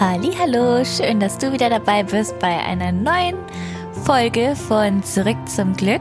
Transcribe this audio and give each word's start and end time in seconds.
Hallo, 0.00 0.84
schön, 0.84 1.20
dass 1.20 1.38
du 1.38 1.52
wieder 1.52 1.70
dabei 1.70 2.02
bist 2.02 2.36
bei 2.40 2.58
einer 2.58 2.90
neuen 2.90 3.36
Folge 4.04 4.56
von 4.56 5.04
Zurück 5.04 5.36
zum 5.46 5.72
Glück. 5.74 6.00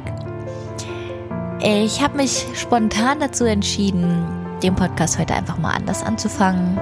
Ich 1.62 2.02
habe 2.02 2.18
mich 2.18 2.48
spontan 2.56 3.20
dazu 3.20 3.46
entschieden, 3.46 4.26
den 4.64 4.74
Podcast 4.74 5.20
heute 5.20 5.36
einfach 5.36 5.60
mal 5.60 5.76
anders 5.76 6.02
anzufangen. 6.02 6.80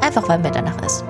Einfach 0.00 0.28
weil 0.28 0.40
mir 0.40 0.50
danach 0.50 0.82
ist. 0.84 1.04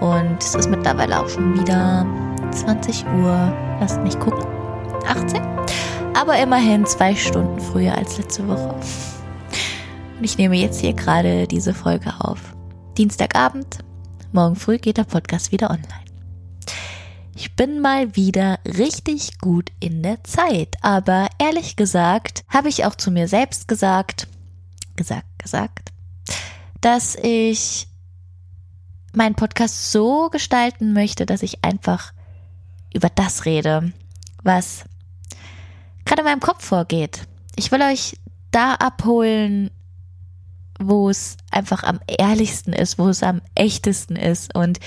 Und 0.00 0.36
es 0.40 0.56
ist 0.56 0.68
mittlerweile 0.68 1.20
auch 1.20 1.28
schon 1.28 1.58
wieder 1.60 2.04
20 2.50 3.06
Uhr. 3.06 3.52
Lasst 3.80 4.02
mich 4.02 4.18
gucken. 4.18 4.44
18. 5.06 5.40
Aber 6.14 6.36
immerhin 6.38 6.84
zwei 6.86 7.14
Stunden 7.14 7.60
früher 7.60 7.96
als 7.96 8.18
letzte 8.18 8.48
Woche. 8.48 8.74
Und 10.18 10.24
ich 10.24 10.36
nehme 10.38 10.56
jetzt 10.56 10.80
hier 10.80 10.92
gerade 10.92 11.46
diese 11.46 11.72
Folge 11.72 12.12
auf. 12.18 12.40
Dienstagabend, 12.98 13.78
Morgen 14.34 14.56
früh 14.56 14.78
geht 14.78 14.96
der 14.96 15.04
Podcast 15.04 15.52
wieder 15.52 15.70
online. 15.70 16.04
Ich 17.36 17.54
bin 17.54 17.78
mal 17.78 18.16
wieder 18.16 18.58
richtig 18.66 19.38
gut 19.38 19.70
in 19.78 20.02
der 20.02 20.24
Zeit, 20.24 20.74
aber 20.82 21.28
ehrlich 21.38 21.76
gesagt 21.76 22.44
habe 22.48 22.68
ich 22.68 22.84
auch 22.84 22.96
zu 22.96 23.12
mir 23.12 23.28
selbst 23.28 23.68
gesagt, 23.68 24.26
gesagt, 24.96 25.38
gesagt, 25.38 25.92
dass 26.80 27.14
ich 27.14 27.86
meinen 29.12 29.36
Podcast 29.36 29.92
so 29.92 30.30
gestalten 30.30 30.94
möchte, 30.94 31.26
dass 31.26 31.44
ich 31.44 31.64
einfach 31.64 32.12
über 32.92 33.10
das 33.10 33.44
rede, 33.44 33.92
was 34.42 34.84
gerade 36.06 36.22
in 36.22 36.26
meinem 36.26 36.40
Kopf 36.40 36.64
vorgeht. 36.64 37.22
Ich 37.54 37.70
will 37.70 37.82
euch 37.82 38.18
da 38.50 38.74
abholen, 38.74 39.70
wo 40.88 41.10
es 41.10 41.36
einfach 41.50 41.82
am 41.82 42.00
ehrlichsten 42.06 42.72
ist, 42.72 42.98
wo 42.98 43.08
es 43.08 43.22
am 43.22 43.40
echtesten 43.54 44.16
ist. 44.16 44.54
Und 44.54 44.80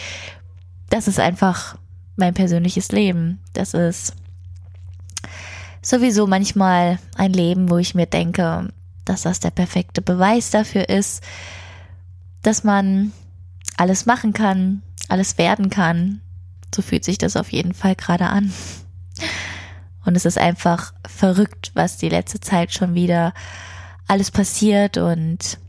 das 0.90 1.08
ist 1.08 1.20
einfach 1.20 1.78
mein 2.16 2.34
persönliches 2.34 2.92
Leben. 2.92 3.40
Das 3.54 3.74
ist 3.74 4.14
sowieso 5.82 6.28
manchmal 6.28 7.00
ein 7.16 7.34
Leben, 7.34 7.70
wo 7.70 7.78
ich 7.78 7.96
mir 7.96 8.08
denke, 8.08 8.70
dass 9.06 9.22
das 9.22 9.40
der 9.40 9.52
perfekte 9.52 10.02
Beweis 10.02 10.50
dafür 10.50 10.90
ist, 10.90 11.24
dass 12.42 12.64
man 12.64 13.14
alles 13.78 14.06
machen 14.06 14.34
kann, 14.34 14.82
alles 15.08 15.38
werden 15.38 15.70
kann. 15.70 16.22
So 16.76 16.82
fühlt 16.82 17.06
sich 17.06 17.18
das 17.18 17.38
auf 17.38 17.52
jeden 17.52 17.74
Fall 17.74 17.96
gerade 17.96 18.28
an. 18.28 18.52
Und 20.06 20.16
es 20.16 20.26
ist 20.26 20.38
einfach 20.38 20.94
verrückt, 21.06 21.72
was 21.74 21.98
die 21.98 22.10
letzte 22.10 22.40
Zeit 22.40 22.74
schon 22.74 22.94
wieder 22.94 23.34
alles 24.08 24.32
passiert 24.32 24.98
und 24.98 25.60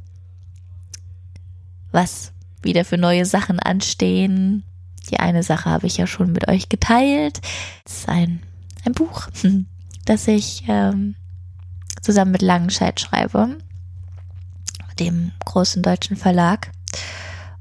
was 1.93 2.33
wieder 2.63 2.85
für 2.85 2.99
neue 2.99 3.25
Sachen 3.25 3.61
anstehen. 3.61 4.65
Die 5.11 5.19
eine 5.19 5.43
Sache 5.43 5.71
habe 5.71 5.87
ich 5.87 5.97
ja 5.97 6.07
schon 6.07 6.33
mit 6.33 6.49
euch 6.49 6.69
geteilt. 6.69 7.41
Es 7.85 8.01
ist 8.01 8.09
ein, 8.09 8.43
ein 8.85 8.93
Buch, 8.93 9.29
das 10.05 10.29
ich 10.29 10.65
ähm, 10.69 11.15
zusammen 12.03 12.33
mit 12.33 12.43
Langenscheid 12.43 13.01
schreibe, 13.01 13.57
dem 14.99 15.33
großen 15.45 15.83
deutschen 15.83 16.17
Verlag. 16.17 16.71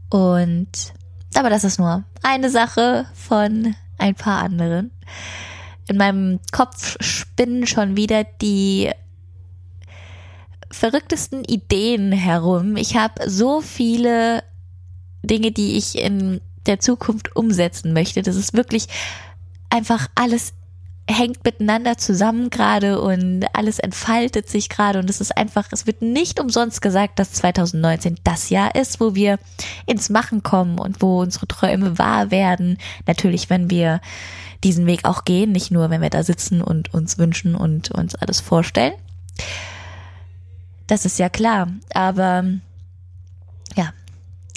Und 0.09 0.93
aber 1.35 1.49
das 1.49 1.63
ist 1.63 1.77
nur 1.77 2.03
eine 2.23 2.49
Sache 2.49 3.05
von 3.13 3.75
ein 3.97 4.15
paar 4.15 4.41
anderen. 4.41 4.91
In 5.87 5.97
meinem 5.97 6.39
Kopf 6.51 6.97
spinnen 6.99 7.67
schon 7.67 7.95
wieder 7.95 8.23
die 8.23 8.91
verrücktesten 10.71 11.43
Ideen 11.43 12.11
herum. 12.11 12.75
Ich 12.75 12.95
habe 12.95 13.29
so 13.29 13.61
viele 13.61 14.43
Dinge, 15.23 15.51
die 15.51 15.77
ich 15.77 15.97
in 15.97 16.41
der 16.65 16.79
Zukunft 16.79 17.35
umsetzen 17.35 17.93
möchte. 17.93 18.21
Das 18.21 18.35
ist 18.35 18.53
wirklich 18.53 18.87
einfach 19.69 20.07
alles 20.15 20.53
hängt 21.09 21.43
miteinander 21.45 21.97
zusammen 21.97 22.49
gerade 22.49 22.99
und 22.99 23.45
alles 23.53 23.79
entfaltet 23.79 24.49
sich 24.49 24.67
gerade 24.67 24.99
und 24.99 25.09
es 25.09 25.21
ist 25.21 25.37
einfach, 25.37 25.67
es 25.71 25.87
wird 25.87 26.01
nicht 26.01 26.39
umsonst 26.39 26.81
gesagt, 26.81 27.17
dass 27.19 27.31
2019 27.31 28.17
das 28.25 28.49
Jahr 28.49 28.75
ist, 28.75 28.99
wo 28.99 29.15
wir 29.15 29.39
ins 29.85 30.09
Machen 30.09 30.43
kommen 30.43 30.79
und 30.79 31.01
wo 31.01 31.21
unsere 31.21 31.47
Träume 31.47 31.97
wahr 31.97 32.29
werden. 32.29 32.77
Natürlich, 33.05 33.49
wenn 33.49 33.69
wir 33.69 34.01
diesen 34.63 34.85
Weg 34.85 35.05
auch 35.05 35.23
gehen, 35.23 35.53
nicht 35.53 35.71
nur, 35.71 35.89
wenn 35.89 36.01
wir 36.01 36.09
da 36.09 36.23
sitzen 36.23 36.61
und 36.61 36.93
uns 36.93 37.17
wünschen 37.17 37.55
und 37.55 37.91
uns 37.91 38.15
alles 38.15 38.41
vorstellen. 38.41 38.93
Das 40.87 41.05
ist 41.05 41.19
ja 41.19 41.29
klar. 41.29 41.67
Aber 41.93 42.45
ja, 43.75 43.93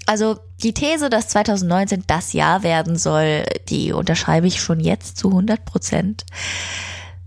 also 0.06 0.38
die 0.62 0.74
These, 0.74 1.10
dass 1.10 1.28
2019 1.28 2.04
das 2.06 2.32
Jahr 2.32 2.62
werden 2.62 2.96
soll, 2.96 3.44
die 3.68 3.92
unterschreibe 3.92 4.46
ich 4.46 4.60
schon 4.60 4.80
jetzt 4.80 5.16
zu 5.16 5.28
100 5.28 5.64
Prozent, 5.64 6.24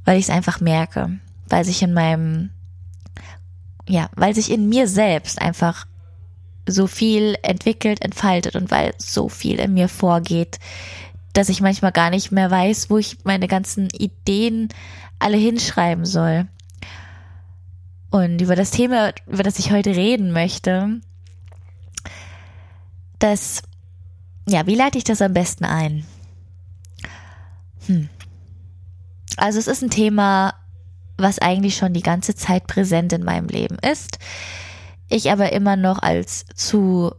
weil 0.06 0.18
ich 0.18 0.26
es 0.26 0.30
einfach 0.30 0.60
merke, 0.60 1.20
weil 1.48 1.66
sich 1.66 1.82
in 1.82 1.94
meinem, 1.94 2.52
ja, 3.88 4.10
weil 4.16 4.36
sich 4.36 4.52
in 4.52 4.70
mir 4.70 4.88
selbst 4.88 5.42
einfach 5.42 5.86
so 6.68 6.88
viel 6.88 7.36
entwickelt, 7.42 8.02
entfaltet 8.02 8.56
und 8.56 8.72
weil 8.72 8.94
so 8.98 9.28
viel 9.28 9.60
in 9.60 9.74
mir 9.74 9.90
vorgeht, 9.90 10.60
dass 11.34 11.50
ich 11.50 11.62
manchmal 11.62 11.92
gar 11.92 12.10
nicht 12.10 12.32
mehr 12.32 12.50
weiß, 12.52 12.90
wo 12.90 12.98
ich 12.98 13.18
meine 13.24 13.48
ganzen 13.48 13.90
Ideen 13.90 14.70
alle 15.20 15.38
hinschreiben 15.38 16.06
soll. 16.06 16.48
Und 18.14 18.42
über 18.42 18.56
das 18.56 18.70
Thema, 18.70 19.12
über 19.26 19.42
das 19.42 19.58
ich 19.58 19.72
heute 19.72 19.96
reden 19.96 20.32
möchte, 20.32 21.02
das, 23.18 23.64
ja, 24.48 24.68
wie 24.68 24.76
leite 24.76 25.00
ich 25.00 25.04
das 25.04 25.20
am 25.20 25.34
besten 25.34 25.66
ein? 25.66 26.06
Hm. 27.88 28.10
Also 29.36 29.58
es 29.58 29.66
ist 29.66 29.82
ein 29.82 29.90
Thema, 29.90 30.54
was 31.18 31.40
eigentlich 31.40 31.76
schon 31.76 31.94
die 31.94 32.04
ganze 32.04 32.36
Zeit 32.36 32.68
präsent 32.68 33.14
in 33.14 33.24
meinem 33.24 33.48
Leben 33.48 33.80
ist. 33.80 34.20
Ich 35.10 35.32
aber 35.32 35.52
immer 35.52 35.76
noch 35.76 35.98
als 35.98 36.46
zu, 36.54 37.16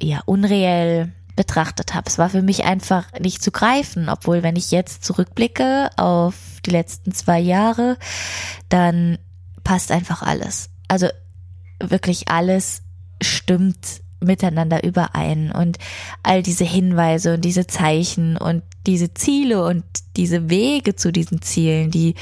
ja, 0.00 0.20
unreell 0.26 1.12
betrachtet 1.34 1.92
habe. 1.92 2.08
Es 2.08 2.18
war 2.18 2.30
für 2.30 2.42
mich 2.42 2.62
einfach 2.62 3.10
nicht 3.18 3.42
zu 3.42 3.50
greifen, 3.50 4.08
obwohl 4.08 4.44
wenn 4.44 4.54
ich 4.54 4.70
jetzt 4.70 5.02
zurückblicke 5.02 5.90
auf 5.96 6.36
die 6.64 6.70
letzten 6.70 7.10
zwei 7.10 7.40
Jahre, 7.40 7.98
dann 8.68 9.18
passt 9.64 9.90
einfach 9.90 10.22
alles. 10.22 10.70
Also 10.88 11.08
wirklich 11.80 12.28
alles 12.28 12.82
stimmt 13.22 14.02
miteinander 14.20 14.84
überein 14.84 15.50
und 15.50 15.78
all 16.22 16.42
diese 16.42 16.64
Hinweise 16.64 17.34
und 17.34 17.44
diese 17.44 17.66
Zeichen 17.66 18.36
und 18.36 18.62
diese 18.86 19.14
Ziele 19.14 19.64
und 19.64 19.84
diese 20.16 20.48
Wege 20.48 20.94
zu 20.96 21.12
diesen 21.12 21.42
Zielen, 21.42 21.90
die 21.90 22.14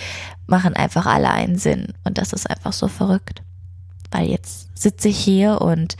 machen 0.46 0.74
einfach 0.74 1.06
alle 1.06 1.30
einen 1.30 1.58
Sinn 1.58 1.94
und 2.04 2.18
das 2.18 2.32
ist 2.32 2.48
einfach 2.48 2.72
so 2.72 2.88
verrückt. 2.88 3.42
Weil 4.10 4.28
jetzt 4.28 4.68
sitze 4.76 5.08
ich 5.08 5.18
hier 5.18 5.60
und 5.60 5.96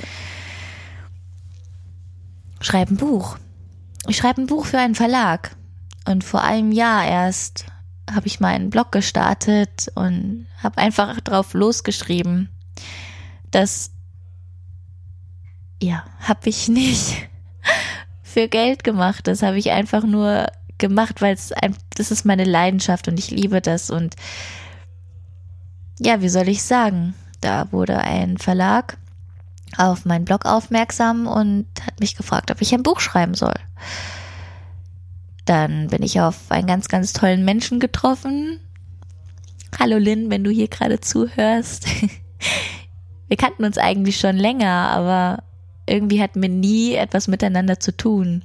schreibe 2.61 2.95
ein 2.95 2.97
Buch. 2.97 3.39
Ich 4.09 4.17
schreibe 4.17 4.43
ein 4.43 4.47
Buch 4.47 4.67
für 4.67 4.79
einen 4.79 4.95
Verlag 4.95 5.57
und 6.07 6.25
vor 6.25 6.43
einem 6.43 6.73
Jahr 6.73 7.07
erst 7.07 7.67
habe 8.15 8.27
ich 8.27 8.41
meinen 8.41 8.71
Blog 8.71 8.93
gestartet 8.93 9.91
und 9.95 10.47
habe 10.63 10.79
einfach 10.79 11.21
drauf 11.21 11.55
losgeschrieben. 11.55 12.49
Das 13.51 13.91
ja, 15.83 16.05
habe 16.21 16.49
ich 16.49 16.69
nicht 16.69 17.29
für 18.23 18.49
Geld 18.49 18.85
gemacht. 18.85 19.27
Das 19.27 19.43
habe 19.43 19.59
ich 19.59 19.71
einfach 19.71 20.05
nur 20.05 20.47
gemacht, 20.79 21.21
weil 21.21 21.35
es 21.35 21.53
ein, 21.53 21.77
das 21.95 22.11
ist 22.11 22.25
meine 22.25 22.45
Leidenschaft 22.45 23.09
und 23.09 23.19
ich 23.19 23.31
liebe 23.31 23.61
das 23.61 23.91
und 23.91 24.17
ja, 25.99 26.23
wie 26.23 26.31
soll 26.31 26.49
ich 26.49 26.63
sagen? 26.63 27.15
Da 27.43 27.71
wurde 27.73 27.99
ein 27.99 28.39
Verlag 28.39 28.97
auf 29.77 30.05
meinen 30.05 30.25
Blog 30.25 30.47
aufmerksam 30.47 31.27
und 31.27 31.67
hat 31.85 32.01
mich 32.01 32.17
gefragt, 32.17 32.51
ob 32.51 32.61
ich 32.61 32.75
ein 32.75 32.83
Buch 32.83 33.01
schreiben 33.01 33.35
soll. 33.35 33.55
Dann 35.51 35.89
bin 35.89 36.05
ich 36.05 36.21
auf 36.21 36.49
einen 36.51 36.69
ganz, 36.69 36.87
ganz 36.87 37.13
tollen 37.13 37.45
Menschen 37.45 37.81
getroffen. 37.81 38.61
Hallo 39.77 39.99
Lynn, 39.99 40.31
wenn 40.31 40.45
du 40.45 40.51
hier 40.53 40.69
gerade 40.69 41.01
zuhörst. 41.01 41.87
Wir 43.27 43.37
kannten 43.37 43.65
uns 43.65 43.77
eigentlich 43.77 44.17
schon 44.17 44.37
länger, 44.37 44.71
aber 44.71 45.43
irgendwie 45.89 46.23
hatten 46.23 46.41
wir 46.41 46.49
nie 46.49 46.95
etwas 46.95 47.27
miteinander 47.27 47.81
zu 47.81 47.97
tun. 47.97 48.45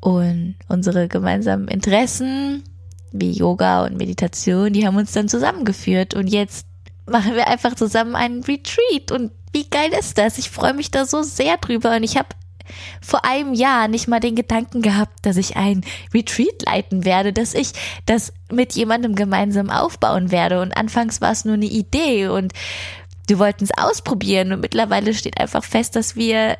Und 0.00 0.56
unsere 0.66 1.06
gemeinsamen 1.06 1.68
Interessen, 1.68 2.64
wie 3.12 3.30
Yoga 3.30 3.84
und 3.84 3.98
Meditation, 3.98 4.72
die 4.72 4.84
haben 4.84 4.96
uns 4.96 5.12
dann 5.12 5.28
zusammengeführt. 5.28 6.14
Und 6.14 6.26
jetzt 6.26 6.66
machen 7.08 7.36
wir 7.36 7.46
einfach 7.46 7.76
zusammen 7.76 8.16
einen 8.16 8.42
Retreat. 8.42 9.12
Und 9.12 9.30
wie 9.52 9.70
geil 9.70 9.92
ist 9.96 10.18
das? 10.18 10.38
Ich 10.38 10.50
freue 10.50 10.74
mich 10.74 10.90
da 10.90 11.06
so 11.06 11.22
sehr 11.22 11.56
drüber. 11.58 11.94
Und 11.94 12.02
ich 12.02 12.16
habe 12.16 12.30
vor 13.00 13.24
einem 13.24 13.54
Jahr 13.54 13.88
nicht 13.88 14.08
mal 14.08 14.20
den 14.20 14.36
Gedanken 14.36 14.82
gehabt, 14.82 15.26
dass 15.26 15.36
ich 15.36 15.56
ein 15.56 15.82
Retreat 16.14 16.62
leiten 16.64 17.04
werde, 17.04 17.32
dass 17.32 17.54
ich 17.54 17.72
das 18.06 18.32
mit 18.50 18.74
jemandem 18.74 19.14
gemeinsam 19.14 19.70
aufbauen 19.70 20.30
werde. 20.30 20.60
Und 20.60 20.76
anfangs 20.76 21.20
war 21.20 21.32
es 21.32 21.44
nur 21.44 21.54
eine 21.54 21.66
Idee 21.66 22.28
und 22.28 22.52
wir 23.26 23.38
wollten 23.38 23.64
es 23.64 23.70
ausprobieren 23.76 24.52
und 24.52 24.60
mittlerweile 24.60 25.14
steht 25.14 25.40
einfach 25.40 25.64
fest, 25.64 25.94
dass 25.94 26.16
wir 26.16 26.58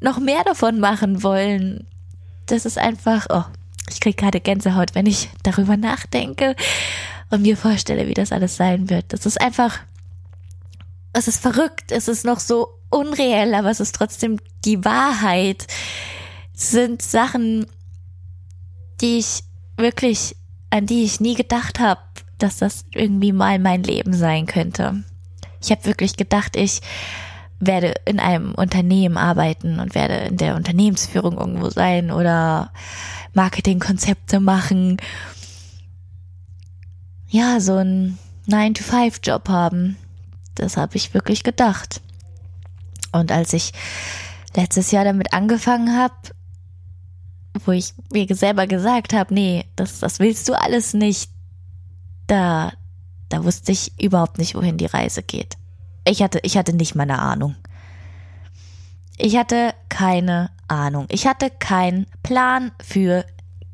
noch 0.00 0.18
mehr 0.18 0.42
davon 0.44 0.80
machen 0.80 1.22
wollen. 1.22 1.86
Das 2.46 2.64
ist 2.64 2.78
einfach, 2.78 3.26
oh, 3.28 3.44
ich 3.90 4.00
kriege 4.00 4.16
gerade 4.16 4.40
Gänsehaut, 4.40 4.94
wenn 4.94 5.06
ich 5.06 5.28
darüber 5.42 5.76
nachdenke 5.76 6.56
und 7.30 7.42
mir 7.42 7.56
vorstelle, 7.56 8.08
wie 8.08 8.14
das 8.14 8.32
alles 8.32 8.56
sein 8.56 8.90
wird. 8.90 9.12
Das 9.12 9.26
ist 9.26 9.40
einfach, 9.40 9.80
es 11.12 11.28
ist 11.28 11.40
verrückt, 11.40 11.92
es 11.92 12.08
ist 12.08 12.24
noch 12.24 12.40
so 12.40 12.75
unreell, 12.90 13.54
aber 13.54 13.70
es 13.70 13.80
ist 13.80 13.94
trotzdem 13.94 14.38
die 14.64 14.84
Wahrheit. 14.84 15.66
Sind 16.52 17.02
Sachen, 17.02 17.66
die 19.00 19.18
ich 19.18 19.42
wirklich, 19.76 20.36
an 20.70 20.86
die 20.86 21.04
ich 21.04 21.20
nie 21.20 21.34
gedacht 21.34 21.80
habe, 21.80 22.00
dass 22.38 22.58
das 22.58 22.84
irgendwie 22.92 23.32
mal 23.32 23.58
mein 23.58 23.82
Leben 23.82 24.14
sein 24.14 24.46
könnte. 24.46 25.04
Ich 25.62 25.70
habe 25.70 25.84
wirklich 25.84 26.16
gedacht, 26.16 26.56
ich 26.56 26.80
werde 27.58 27.94
in 28.04 28.20
einem 28.20 28.54
Unternehmen 28.54 29.16
arbeiten 29.16 29.80
und 29.80 29.94
werde 29.94 30.14
in 30.14 30.36
der 30.36 30.56
Unternehmensführung 30.56 31.38
irgendwo 31.38 31.70
sein 31.70 32.10
oder 32.10 32.72
Marketingkonzepte 33.32 34.40
machen. 34.40 34.98
Ja, 37.28 37.60
so 37.60 37.76
ein 37.76 38.18
9-to-5-Job 38.48 39.48
haben. 39.48 39.96
Das 40.54 40.76
habe 40.76 40.96
ich 40.96 41.14
wirklich 41.14 41.42
gedacht. 41.42 42.00
Und 43.12 43.32
als 43.32 43.52
ich 43.52 43.72
letztes 44.54 44.90
Jahr 44.90 45.04
damit 45.04 45.32
angefangen 45.32 45.96
habe, 45.96 46.14
wo 47.64 47.72
ich 47.72 47.94
mir 48.12 48.26
selber 48.34 48.66
gesagt 48.66 49.12
habe, 49.12 49.32
nee, 49.32 49.64
das, 49.76 50.00
das 50.00 50.18
willst 50.18 50.48
du 50.48 50.54
alles 50.54 50.94
nicht, 50.94 51.30
da, 52.26 52.72
da 53.28 53.44
wusste 53.44 53.72
ich 53.72 53.98
überhaupt 54.00 54.38
nicht, 54.38 54.54
wohin 54.54 54.76
die 54.76 54.86
Reise 54.86 55.22
geht. 55.22 55.56
Ich 56.06 56.22
hatte, 56.22 56.40
ich 56.42 56.56
hatte 56.56 56.72
nicht 56.72 56.94
mal 56.94 57.04
eine 57.04 57.18
Ahnung. 57.18 57.56
Ich 59.18 59.36
hatte 59.36 59.74
keine 59.88 60.50
Ahnung. 60.68 61.06
Ich 61.08 61.26
hatte 61.26 61.50
keinen 61.50 62.06
Plan 62.22 62.72
für 62.82 63.24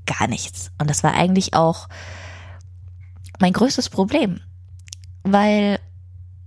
gar 0.07 0.29
nichts. 0.29 0.71
Und 0.79 0.89
das 0.89 1.03
war 1.03 1.15
eigentlich 1.15 1.55
auch 1.55 1.89
mein 3.41 3.53
größtes 3.53 3.91
Problem. 3.91 4.41
Weil 5.25 5.79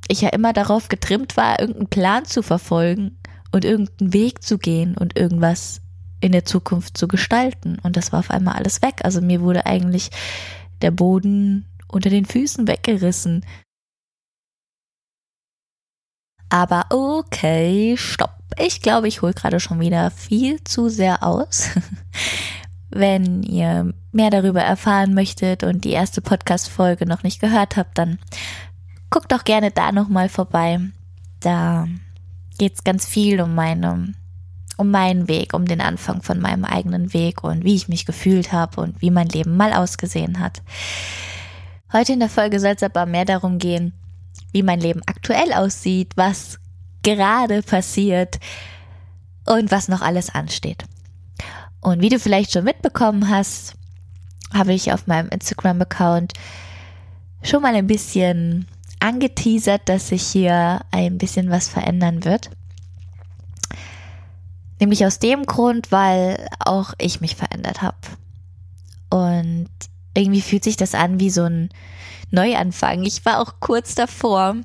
ich 0.07 0.21
ja 0.21 0.29
immer 0.29 0.53
darauf 0.53 0.89
getrimmt 0.89 1.37
war, 1.37 1.59
irgendeinen 1.59 1.89
Plan 1.89 2.25
zu 2.25 2.41
verfolgen 2.41 3.19
und 3.51 3.65
irgendeinen 3.65 4.13
Weg 4.13 4.43
zu 4.43 4.57
gehen 4.57 4.95
und 4.97 5.17
irgendwas 5.17 5.81
in 6.21 6.31
der 6.31 6.45
Zukunft 6.45 6.97
zu 6.97 7.07
gestalten. 7.07 7.79
Und 7.83 7.97
das 7.97 8.11
war 8.11 8.19
auf 8.19 8.31
einmal 8.31 8.55
alles 8.55 8.81
weg. 8.81 9.01
Also 9.03 9.21
mir 9.21 9.41
wurde 9.41 9.65
eigentlich 9.65 10.09
der 10.81 10.91
Boden 10.91 11.65
unter 11.87 12.09
den 12.09 12.25
Füßen 12.25 12.67
weggerissen. 12.67 13.45
Aber 16.49 16.85
okay, 16.89 17.95
stopp. 17.97 18.31
Ich 18.57 18.81
glaube, 18.81 19.07
ich 19.07 19.21
hole 19.21 19.33
gerade 19.33 19.59
schon 19.59 19.79
wieder 19.79 20.11
viel 20.11 20.63
zu 20.63 20.89
sehr 20.89 21.23
aus. 21.23 21.69
Wenn 22.89 23.43
ihr 23.43 23.93
mehr 24.11 24.29
darüber 24.29 24.61
erfahren 24.61 25.13
möchtet 25.13 25.63
und 25.63 25.83
die 25.83 25.91
erste 25.91 26.21
Podcast-Folge 26.21 27.05
noch 27.05 27.23
nicht 27.23 27.41
gehört 27.41 27.75
habt, 27.75 27.97
dann 27.97 28.19
guckt 29.09 29.31
doch 29.31 29.43
gerne 29.43 29.71
da 29.71 29.91
nochmal 29.91 30.29
vorbei. 30.29 30.79
Da 31.39 31.87
geht 32.57 32.75
es 32.75 32.83
ganz 32.83 33.05
viel 33.05 33.41
um 33.41 33.55
meine, 33.55 34.13
um 34.77 34.91
meinen 34.91 35.27
Weg, 35.27 35.53
um 35.53 35.65
den 35.65 35.81
Anfang 35.81 36.21
von 36.21 36.39
meinem 36.39 36.65
eigenen 36.65 37.13
Weg 37.13 37.43
und 37.43 37.63
wie 37.63 37.75
ich 37.75 37.87
mich 37.87 38.05
gefühlt 38.05 38.51
habe 38.51 38.81
und 38.81 39.01
wie 39.01 39.11
mein 39.11 39.27
Leben 39.27 39.57
mal 39.57 39.73
ausgesehen 39.73 40.39
hat. 40.39 40.61
Heute 41.93 42.13
in 42.13 42.19
der 42.19 42.29
Folge 42.29 42.59
soll 42.59 42.73
es 42.75 42.83
aber 42.83 43.05
mehr 43.05 43.25
darum 43.25 43.57
gehen, 43.57 43.93
wie 44.51 44.63
mein 44.63 44.79
Leben 44.79 45.01
aktuell 45.05 45.53
aussieht, 45.53 46.13
was 46.15 46.59
gerade 47.03 47.61
passiert 47.61 48.39
und 49.45 49.71
was 49.71 49.87
noch 49.87 50.01
alles 50.01 50.33
ansteht. 50.33 50.85
Und 51.81 52.01
wie 52.01 52.09
du 52.09 52.19
vielleicht 52.19 52.51
schon 52.51 52.63
mitbekommen 52.63 53.29
hast, 53.29 53.75
habe 54.53 54.73
ich 54.73 54.91
auf 54.91 55.07
meinem 55.07 55.29
Instagram-Account 55.29 56.33
schon 57.43 57.61
mal 57.61 57.75
ein 57.75 57.87
bisschen 57.87 58.67
angeteasert, 59.05 59.83
dass 59.85 60.07
sich 60.07 60.23
hier 60.23 60.81
ein 60.89 61.19
bisschen 61.19 61.51
was 61.51 61.69
verändern 61.69 62.25
wird. 62.25 62.49
Nämlich 64.79 65.05
aus 65.05 65.19
dem 65.19 65.45
Grund, 65.45 65.91
weil 65.91 66.47
auch 66.59 66.93
ich 66.97 67.21
mich 67.21 67.35
verändert 67.35 67.81
habe. 67.83 67.97
Und 69.11 69.69
irgendwie 70.15 70.41
fühlt 70.41 70.63
sich 70.63 70.75
das 70.75 70.95
an 70.95 71.19
wie 71.19 71.29
so 71.29 71.43
ein 71.43 71.69
Neuanfang. 72.31 73.03
Ich 73.03 73.23
war 73.25 73.39
auch 73.39 73.59
kurz 73.59 73.93
davor, 73.93 74.55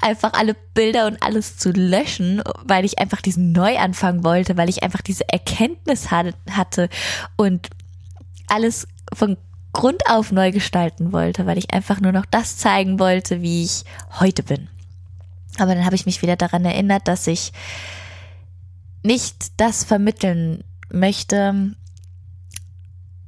einfach 0.00 0.32
alle 0.34 0.54
Bilder 0.74 1.06
und 1.08 1.20
alles 1.22 1.58
zu 1.58 1.70
löschen, 1.70 2.42
weil 2.62 2.84
ich 2.84 3.00
einfach 3.00 3.20
diesen 3.20 3.50
Neuanfang 3.50 4.22
wollte, 4.22 4.56
weil 4.56 4.68
ich 4.68 4.84
einfach 4.84 5.00
diese 5.00 5.28
Erkenntnis 5.28 6.10
hatte 6.12 6.88
und 7.36 7.68
alles 8.46 8.86
von 9.12 9.36
Grund 9.76 10.08
auf 10.08 10.32
neu 10.32 10.52
gestalten 10.52 11.12
wollte, 11.12 11.44
weil 11.44 11.58
ich 11.58 11.74
einfach 11.74 12.00
nur 12.00 12.10
noch 12.10 12.24
das 12.24 12.56
zeigen 12.56 12.98
wollte, 12.98 13.42
wie 13.42 13.62
ich 13.62 13.84
heute 14.18 14.42
bin. 14.42 14.68
Aber 15.58 15.74
dann 15.74 15.84
habe 15.84 15.94
ich 15.94 16.06
mich 16.06 16.22
wieder 16.22 16.36
daran 16.36 16.64
erinnert, 16.64 17.06
dass 17.08 17.26
ich 17.26 17.52
nicht 19.02 19.52
das 19.58 19.84
vermitteln 19.84 20.64
möchte, 20.90 21.74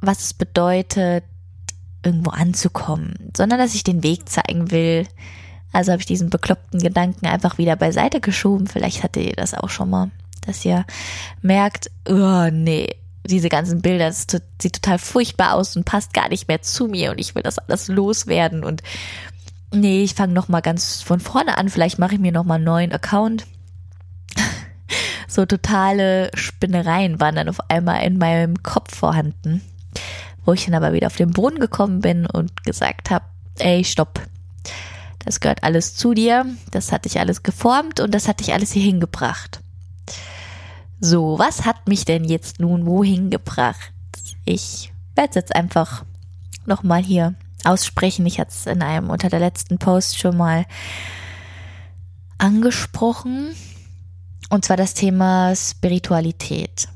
was 0.01 0.21
es 0.21 0.33
bedeutet, 0.33 1.25
irgendwo 2.03 2.31
anzukommen, 2.31 3.31
sondern 3.37 3.59
dass 3.59 3.75
ich 3.75 3.85
den 3.85 4.03
Weg 4.03 4.27
zeigen 4.31 4.71
will. 4.71 5.07
Also 5.73 5.93
habe 5.93 6.01
ich 6.01 6.07
diesen 6.07 6.31
bekloppten 6.31 6.81
Gedanken 6.81 7.27
einfach 7.27 7.59
wieder 7.59 7.77
beiseite 7.77 8.23
geschoben. 8.23 8.69
Vielleicht 8.69 9.03
hattet 9.03 9.27
ihr 9.27 9.37
das 9.37 9.53
auch 9.53 9.69
schon 9.69 9.91
mal, 9.91 10.11
dass 10.47 10.65
ihr 10.65 10.87
merkt, 11.43 11.91
oh 12.09 12.49
nee, 12.51 12.89
diese 13.29 13.49
ganzen 13.49 13.81
Bilder, 13.81 14.07
das 14.07 14.27
sieht 14.61 14.75
total 14.83 14.99
furchtbar 14.99 15.55
aus 15.55 15.77
und 15.77 15.85
passt 15.85 16.13
gar 16.13 16.29
nicht 16.29 16.49
mehr 16.49 16.63
zu 16.63 16.87
mir 16.87 17.11
und 17.11 17.19
ich 17.19 17.35
will 17.35 17.43
das 17.43 17.59
alles 17.59 17.89
loswerden 17.89 18.65
und 18.65 18.83
nee, 19.73 20.03
ich 20.03 20.15
fange 20.15 20.33
noch 20.33 20.49
mal 20.49 20.61
ganz 20.61 21.03
von 21.03 21.21
vorne 21.21 21.59
an. 21.59 21.69
Vielleicht 21.69 21.99
mache 21.99 22.15
ich 22.15 22.21
mir 22.21 22.33
noch 22.33 22.45
mal 22.45 22.57
einen 22.57 22.65
neuen 22.65 22.93
Account. 22.93 23.47
so 25.29 25.47
totale 25.47 26.31
Spinnereien 26.35 27.21
waren 27.21 27.37
dann 27.37 27.49
auf 27.49 27.61
einmal 27.71 28.03
in 28.05 28.19
meinem 28.19 28.63
Kopf 28.63 28.97
vorhanden 28.97 29.63
wo 30.49 30.55
ich 30.55 30.65
dann 30.65 30.73
aber 30.73 30.95
wieder 30.95 31.09
auf 31.09 31.17
den 31.17 31.33
Boden 31.33 31.59
gekommen 31.59 32.01
bin 32.01 32.25
und 32.25 32.65
gesagt 32.65 33.11
habe, 33.11 33.27
ey, 33.59 33.85
stopp. 33.85 34.23
Das 35.23 35.41
gehört 35.41 35.63
alles 35.63 35.95
zu 35.95 36.15
dir, 36.15 36.47
das 36.71 36.91
hat 36.91 37.05
dich 37.05 37.21
alles 37.21 37.43
geformt 37.43 38.01
und 38.01 38.15
das 38.15 38.29
hat 38.29 38.41
dich 38.41 38.55
alles 38.55 38.73
hier 38.73 38.83
hingebracht. 38.83 39.61
So, 41.01 41.39
was 41.39 41.65
hat 41.65 41.87
mich 41.87 42.05
denn 42.05 42.25
jetzt 42.25 42.59
nun 42.59 42.87
wohin 42.87 43.31
gebracht? 43.31 43.93
Ich 44.45 44.93
werde 45.15 45.31
es 45.31 45.35
jetzt 45.37 45.55
einfach 45.55 46.05
nochmal 46.67 47.03
hier 47.03 47.35
aussprechen. 47.65 48.27
Ich 48.27 48.41
hatte 48.41 48.51
es 48.51 48.67
in 48.67 48.83
einem 48.83 49.11
unter 49.11 49.29
der 49.29 49.41
letzten 49.41 49.79
Post 49.79 50.19
schon 50.19 50.37
mal 50.37 50.67
angesprochen. 52.39 53.55
Und 54.51 54.65
zwar 54.65 54.77
das 54.77 54.95
Thema 54.95 55.55
Spiritualität. 55.55 56.89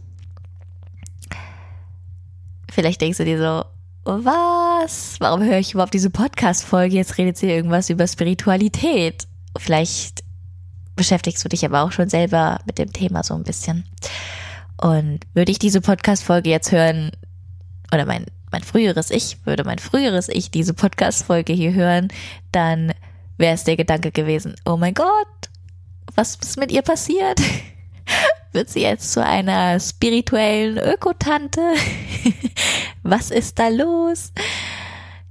Vielleicht 2.70 3.02
denkst 3.02 3.18
du 3.18 3.24
dir 3.24 3.38
so, 3.38 3.64
was? 4.04 5.16
Warum 5.20 5.42
höre 5.42 5.58
ich 5.58 5.74
überhaupt 5.74 5.94
diese 5.94 6.10
Podcast-Folge? 6.10 6.96
Jetzt 6.96 7.18
redet 7.18 7.36
sie 7.36 7.50
irgendwas 7.50 7.90
über 7.90 8.06
Spiritualität. 8.06 9.28
Vielleicht 9.58 10.21
beschäftigst 10.96 11.44
du 11.44 11.48
dich 11.48 11.64
aber 11.64 11.82
auch 11.82 11.92
schon 11.92 12.08
selber 12.08 12.60
mit 12.66 12.78
dem 12.78 12.92
Thema 12.92 13.22
so 13.22 13.34
ein 13.34 13.44
bisschen. 13.44 13.84
Und 14.76 15.20
würde 15.34 15.52
ich 15.52 15.58
diese 15.58 15.80
Podcast-Folge 15.80 16.50
jetzt 16.50 16.72
hören, 16.72 17.12
oder 17.92 18.06
mein, 18.06 18.26
mein 18.50 18.62
früheres 18.62 19.10
Ich, 19.10 19.38
würde 19.44 19.64
mein 19.64 19.78
früheres 19.78 20.28
Ich 20.28 20.50
diese 20.50 20.74
Podcast-Folge 20.74 21.52
hier 21.52 21.74
hören, 21.74 22.08
dann 22.50 22.92
wäre 23.38 23.54
es 23.54 23.64
der 23.64 23.76
Gedanke 23.76 24.10
gewesen, 24.10 24.54
oh 24.64 24.76
mein 24.76 24.94
Gott, 24.94 25.50
was 26.14 26.36
ist 26.36 26.58
mit 26.58 26.70
ihr 26.72 26.82
passiert? 26.82 27.40
Wird 28.52 28.68
sie 28.68 28.82
jetzt 28.82 29.12
zu 29.12 29.24
einer 29.24 29.80
spirituellen 29.80 30.76
Ökotante? 30.76 31.60
Was 33.02 33.30
ist 33.30 33.58
da 33.58 33.68
los? 33.68 34.32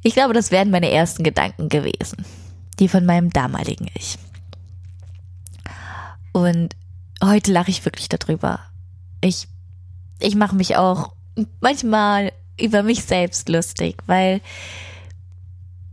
Ich 0.01 0.15
glaube, 0.15 0.33
das 0.33 0.49
wären 0.49 0.71
meine 0.71 0.89
ersten 0.89 1.23
Gedanken 1.23 1.69
gewesen. 1.69 2.25
Die 2.79 2.87
von 2.87 3.05
meinem 3.05 3.29
damaligen 3.29 3.87
Ich. 3.93 4.17
Und 6.31 6.75
heute 7.23 7.51
lache 7.51 7.71
ich 7.71 7.85
wirklich 7.85 8.09
darüber. 8.09 8.59
Ich, 9.21 9.47
ich 10.19 10.35
mache 10.35 10.55
mich 10.55 10.77
auch 10.77 11.13
manchmal 11.59 12.31
über 12.59 12.83
mich 12.83 13.03
selbst 13.03 13.49
lustig, 13.49 14.01
weil 14.05 14.41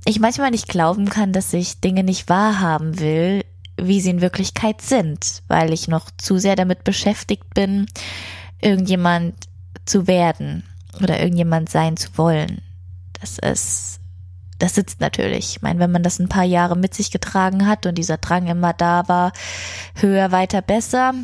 ich 0.04 0.20
manchmal 0.20 0.50
nicht 0.50 0.68
glauben 0.68 1.08
kann, 1.08 1.32
dass 1.32 1.52
ich 1.52 1.80
Dinge 1.80 2.02
nicht 2.02 2.28
wahrhaben 2.28 2.98
will, 2.98 3.44
wie 3.76 4.00
sie 4.00 4.10
in 4.10 4.20
Wirklichkeit 4.20 4.80
sind, 4.80 5.42
weil 5.48 5.72
ich 5.72 5.88
noch 5.88 6.10
zu 6.16 6.38
sehr 6.38 6.56
damit 6.56 6.84
beschäftigt 6.84 7.54
bin, 7.54 7.86
irgendjemand 8.60 9.34
zu 9.84 10.06
werden 10.06 10.64
oder 11.02 11.20
irgendjemand 11.20 11.68
sein 11.68 11.96
zu 11.96 12.16
wollen. 12.16 12.62
Das 13.20 13.38
ist, 13.38 13.97
das 14.58 14.74
sitzt 14.74 15.00
natürlich. 15.00 15.56
Ich 15.56 15.62
meine, 15.62 15.78
wenn 15.78 15.92
man 15.92 16.02
das 16.02 16.18
ein 16.18 16.28
paar 16.28 16.44
Jahre 16.44 16.76
mit 16.76 16.94
sich 16.94 17.10
getragen 17.10 17.66
hat 17.66 17.86
und 17.86 17.96
dieser 17.96 18.18
Drang 18.18 18.46
immer 18.46 18.72
da 18.72 19.06
war, 19.08 19.32
höher, 19.94 20.32
weiter, 20.32 20.62
besser, 20.62 21.14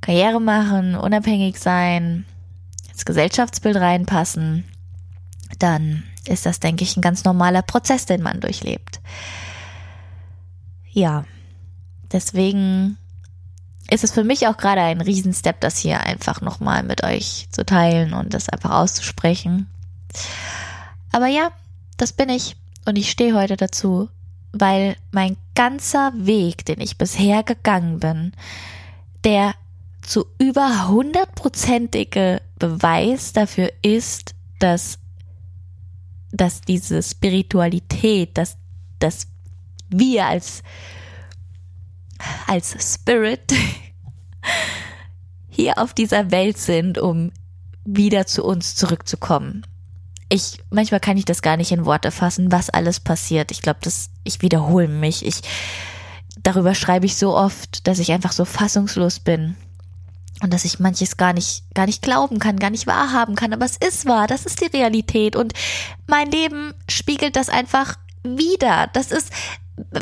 Karriere 0.00 0.40
machen, 0.40 0.96
unabhängig 0.96 1.58
sein, 1.58 2.24
ins 2.90 3.04
Gesellschaftsbild 3.04 3.76
reinpassen, 3.76 4.64
dann 5.58 6.04
ist 6.26 6.46
das, 6.46 6.60
denke 6.60 6.84
ich, 6.84 6.96
ein 6.96 7.02
ganz 7.02 7.24
normaler 7.24 7.62
Prozess, 7.62 8.06
den 8.06 8.22
man 8.22 8.40
durchlebt. 8.40 9.00
Ja, 10.90 11.24
deswegen 12.10 12.98
ist 13.90 14.04
es 14.04 14.12
für 14.12 14.24
mich 14.24 14.46
auch 14.46 14.56
gerade 14.56 14.82
ein 14.82 15.00
Riesenstep, 15.00 15.60
das 15.60 15.78
hier 15.78 16.00
einfach 16.00 16.40
nochmal 16.40 16.82
mit 16.82 17.04
euch 17.04 17.48
zu 17.50 17.64
teilen 17.64 18.12
und 18.12 18.34
das 18.34 18.48
einfach 18.48 18.70
auszusprechen. 18.70 19.68
Aber 21.12 21.26
ja, 21.26 21.50
das 21.96 22.12
bin 22.12 22.28
ich 22.28 22.56
und 22.86 22.96
ich 22.96 23.10
stehe 23.10 23.34
heute 23.34 23.56
dazu, 23.56 24.08
weil 24.52 24.96
mein 25.10 25.36
ganzer 25.54 26.12
Weg, 26.14 26.64
den 26.64 26.80
ich 26.80 26.98
bisher 26.98 27.42
gegangen 27.42 28.00
bin, 28.00 28.32
der 29.24 29.54
zu 30.02 30.26
über 30.38 30.88
hundertprozentige 30.88 32.40
Beweis 32.58 33.32
dafür 33.32 33.70
ist, 33.82 34.34
dass, 34.58 34.98
dass 36.32 36.62
diese 36.62 37.02
Spiritualität, 37.02 38.38
dass, 38.38 38.56
dass 38.98 39.26
wir 39.90 40.26
als, 40.26 40.62
als 42.46 42.94
Spirit 42.94 43.52
hier 45.48 45.78
auf 45.78 45.92
dieser 45.92 46.30
Welt 46.30 46.58
sind, 46.58 46.98
um 46.98 47.32
wieder 47.84 48.26
zu 48.26 48.44
uns 48.44 48.76
zurückzukommen. 48.76 49.66
Ich, 50.28 50.58
manchmal 50.70 51.00
kann 51.00 51.16
ich 51.16 51.24
das 51.24 51.42
gar 51.42 51.56
nicht 51.56 51.72
in 51.72 51.86
Worte 51.86 52.10
fassen, 52.10 52.52
was 52.52 52.70
alles 52.70 53.00
passiert. 53.00 53.50
Ich 53.50 53.62
glaube, 53.62 53.78
das, 53.82 54.10
ich 54.24 54.42
wiederhole 54.42 54.88
mich. 54.88 55.24
Ich, 55.24 55.40
darüber 56.42 56.74
schreibe 56.74 57.06
ich 57.06 57.16
so 57.16 57.34
oft, 57.34 57.86
dass 57.86 57.98
ich 57.98 58.12
einfach 58.12 58.32
so 58.32 58.44
fassungslos 58.44 59.20
bin 59.20 59.56
und 60.42 60.52
dass 60.52 60.64
ich 60.64 60.78
manches 60.78 61.16
gar 61.16 61.32
nicht, 61.32 61.64
gar 61.74 61.86
nicht 61.86 62.02
glauben 62.02 62.38
kann, 62.38 62.58
gar 62.58 62.70
nicht 62.70 62.86
wahrhaben 62.86 63.34
kann, 63.34 63.52
aber 63.52 63.64
es 63.64 63.76
ist 63.76 64.06
wahr, 64.06 64.26
das 64.26 64.46
ist 64.46 64.60
die 64.60 64.76
Realität 64.76 65.36
und 65.36 65.52
mein 66.06 66.30
Leben 66.30 66.74
spiegelt 66.88 67.36
das 67.36 67.48
einfach 67.48 67.96
wieder. 68.22 68.88
Das 68.92 69.10
ist, 69.10 69.32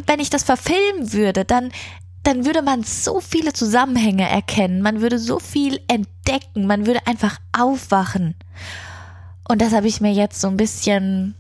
wenn 0.07 0.21
ich 0.21 0.31
das 0.31 0.43
verfilmen 0.43 1.13
würde, 1.13 1.45
dann, 1.45 1.71
dann 2.23 2.45
würde 2.45 2.63
man 2.63 2.83
so 2.83 3.21
viele 3.21 3.53
Zusammenhänge 3.53 4.29
erkennen, 4.29 4.83
man 4.83 5.01
würde 5.01 5.19
so 5.19 5.39
viel 5.39 5.81
entdecken, 5.89 6.67
man 6.67 6.87
würde 6.87 7.07
einfach 7.07 7.39
aufwachen. 7.57 8.35
Und 9.49 9.63
das 9.63 9.73
habe 9.73 9.87
ich 9.87 10.01
mir 10.01 10.13
jetzt 10.13 10.41
so 10.41 10.49
ein 10.49 10.57
bisschen 10.57 11.35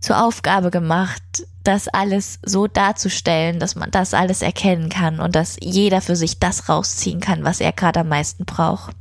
zur 0.00 0.22
Aufgabe 0.22 0.70
gemacht, 0.70 1.22
das 1.64 1.88
alles 1.88 2.40
so 2.44 2.66
darzustellen, 2.66 3.58
dass 3.58 3.76
man 3.76 3.90
das 3.90 4.14
alles 4.14 4.42
erkennen 4.42 4.88
kann 4.88 5.20
und 5.20 5.36
dass 5.36 5.56
jeder 5.60 6.00
für 6.00 6.16
sich 6.16 6.38
das 6.40 6.68
rausziehen 6.68 7.20
kann, 7.20 7.44
was 7.44 7.60
er 7.60 7.72
gerade 7.72 8.00
am 8.00 8.08
meisten 8.08 8.44
braucht. 8.44 8.94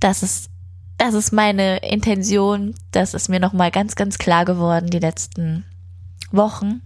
Das 0.00 0.22
ist, 0.22 0.50
das 0.98 1.14
ist 1.14 1.32
meine 1.32 1.78
Intention. 1.78 2.74
Das 2.90 3.14
ist 3.14 3.28
mir 3.28 3.40
nochmal 3.40 3.70
ganz, 3.70 3.94
ganz 3.94 4.18
klar 4.18 4.44
geworden 4.44 4.90
die 4.90 4.98
letzten 4.98 5.64
Wochen, 6.32 6.82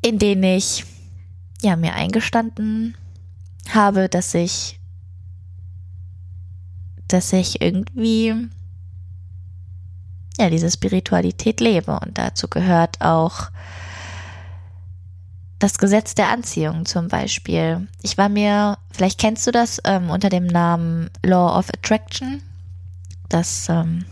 in 0.00 0.18
denen 0.18 0.44
ich, 0.44 0.84
ja, 1.60 1.76
mir 1.76 1.94
eingestanden 1.94 2.96
habe, 3.68 4.08
dass 4.08 4.32
ich, 4.34 4.79
dass 7.12 7.32
ich 7.32 7.60
irgendwie 7.60 8.48
ja, 10.38 10.48
diese 10.48 10.70
Spiritualität 10.70 11.60
lebe. 11.60 11.98
Und 12.00 12.18
dazu 12.18 12.48
gehört 12.48 13.00
auch 13.00 13.50
das 15.58 15.76
Gesetz 15.76 16.14
der 16.14 16.30
Anziehung 16.30 16.86
zum 16.86 17.08
Beispiel. 17.08 17.86
Ich 18.02 18.16
war 18.16 18.30
mir, 18.30 18.78
vielleicht 18.90 19.20
kennst 19.20 19.46
du 19.46 19.52
das 19.52 19.80
ähm, 19.84 20.08
unter 20.08 20.30
dem 20.30 20.46
Namen 20.46 21.10
Law 21.22 21.58
of 21.58 21.68
Attraction. 21.68 22.42
Das 23.28 23.68
ähm, 23.68 24.06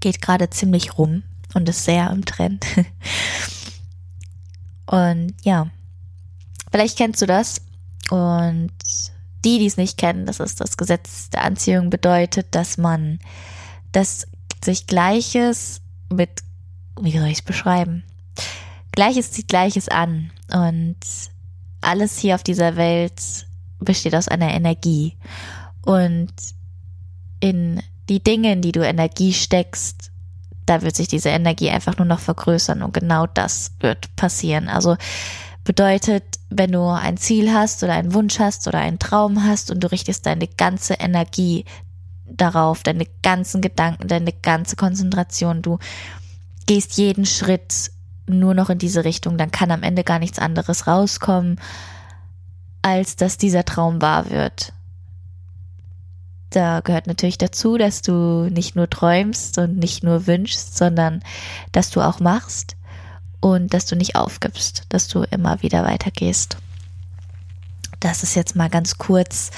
geht 0.00 0.20
gerade 0.20 0.50
ziemlich 0.50 0.98
rum 0.98 1.22
und 1.54 1.68
ist 1.68 1.84
sehr 1.84 2.10
im 2.10 2.26
Trend. 2.26 2.66
und 4.86 5.34
ja, 5.42 5.68
vielleicht 6.70 6.98
kennst 6.98 7.22
du 7.22 7.26
das. 7.26 7.62
Und 8.10 8.72
die, 9.44 9.58
die 9.58 9.66
es 9.66 9.76
nicht 9.76 9.98
kennen, 9.98 10.26
das 10.26 10.40
ist 10.40 10.60
das 10.60 10.76
Gesetz 10.76 11.30
der 11.30 11.44
Anziehung, 11.44 11.90
bedeutet, 11.90 12.54
dass 12.54 12.78
man 12.78 13.18
das 13.92 14.26
sich 14.64 14.86
Gleiches 14.86 15.80
mit, 16.12 16.30
wie 17.00 17.16
soll 17.16 17.28
ich 17.28 17.38
es 17.38 17.42
beschreiben? 17.42 18.04
Gleiches 18.92 19.32
zieht 19.32 19.48
Gleiches 19.48 19.88
an 19.88 20.30
und 20.52 20.96
alles 21.80 22.18
hier 22.18 22.34
auf 22.34 22.42
dieser 22.42 22.76
Welt 22.76 23.46
besteht 23.78 24.14
aus 24.14 24.28
einer 24.28 24.52
Energie 24.52 25.16
und 25.82 26.32
in 27.40 27.82
die 28.08 28.22
Dinge, 28.22 28.52
in 28.52 28.62
die 28.62 28.72
du 28.72 28.80
Energie 28.86 29.32
steckst, 29.32 30.10
da 30.66 30.82
wird 30.82 30.96
sich 30.96 31.08
diese 31.08 31.28
Energie 31.28 31.70
einfach 31.70 31.98
nur 31.98 32.06
noch 32.06 32.20
vergrößern 32.20 32.82
und 32.82 32.94
genau 32.94 33.26
das 33.26 33.72
wird 33.80 34.14
passieren. 34.16 34.68
Also 34.68 34.96
bedeutet, 35.64 36.24
wenn 36.50 36.72
du 36.72 36.86
ein 36.86 37.16
Ziel 37.16 37.52
hast 37.52 37.82
oder 37.82 37.94
einen 37.94 38.14
Wunsch 38.14 38.38
hast 38.38 38.68
oder 38.68 38.78
einen 38.78 38.98
Traum 38.98 39.44
hast 39.44 39.70
und 39.70 39.82
du 39.82 39.90
richtest 39.90 40.26
deine 40.26 40.46
ganze 40.46 40.94
Energie 40.94 41.64
darauf, 42.26 42.82
deine 42.82 43.06
ganzen 43.22 43.60
Gedanken, 43.60 44.08
deine 44.08 44.32
ganze 44.32 44.76
Konzentration. 44.76 45.62
Du 45.62 45.78
gehst 46.66 46.96
jeden 46.96 47.26
Schritt 47.26 47.90
nur 48.26 48.54
noch 48.54 48.70
in 48.70 48.78
diese 48.78 49.04
Richtung, 49.04 49.36
dann 49.36 49.50
kann 49.50 49.70
am 49.70 49.82
Ende 49.82 50.04
gar 50.04 50.18
nichts 50.18 50.38
anderes 50.38 50.86
rauskommen, 50.86 51.60
als 52.82 53.16
dass 53.16 53.38
dieser 53.38 53.64
Traum 53.64 54.00
wahr 54.00 54.30
wird. 54.30 54.72
Da 56.50 56.80
gehört 56.80 57.06
natürlich 57.06 57.38
dazu, 57.38 57.76
dass 57.76 58.00
du 58.00 58.48
nicht 58.48 58.76
nur 58.76 58.88
träumst 58.88 59.58
und 59.58 59.76
nicht 59.76 60.04
nur 60.04 60.26
wünschst, 60.26 60.76
sondern 60.76 61.22
dass 61.72 61.90
du 61.90 62.00
auch 62.00 62.20
machst 62.20 62.76
und 63.44 63.74
dass 63.74 63.84
du 63.84 63.94
nicht 63.94 64.16
aufgibst, 64.16 64.84
dass 64.88 65.06
du 65.06 65.22
immer 65.24 65.60
wieder 65.60 65.84
weitergehst. 65.84 66.56
Das 68.00 68.22
ist 68.22 68.34
jetzt 68.36 68.56
mal 68.56 68.70
ganz 68.70 68.96
kurz 68.96 69.50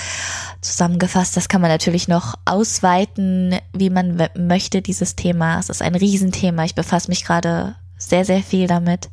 zusammengefasst. 0.61 1.37
Das 1.37 1.49
kann 1.49 1.61
man 1.61 1.71
natürlich 1.71 2.09
noch 2.09 2.35
ausweiten, 2.47 3.55
wie 3.73 3.90
man 3.90 4.28
möchte, 4.37 4.83
dieses 4.83 5.14
Thema. 5.14 5.61
Es 5.61 5.69
ist 5.69 5.83
ein 5.83 5.95
Riesenthema. 5.95 6.64
Ich 6.64 6.75
befasse 6.75 7.09
mich 7.09 7.25
gerade 7.25 7.76
sehr, 7.97 8.25
sehr 8.25 8.43
viel 8.43 8.66
damit. 8.66 9.09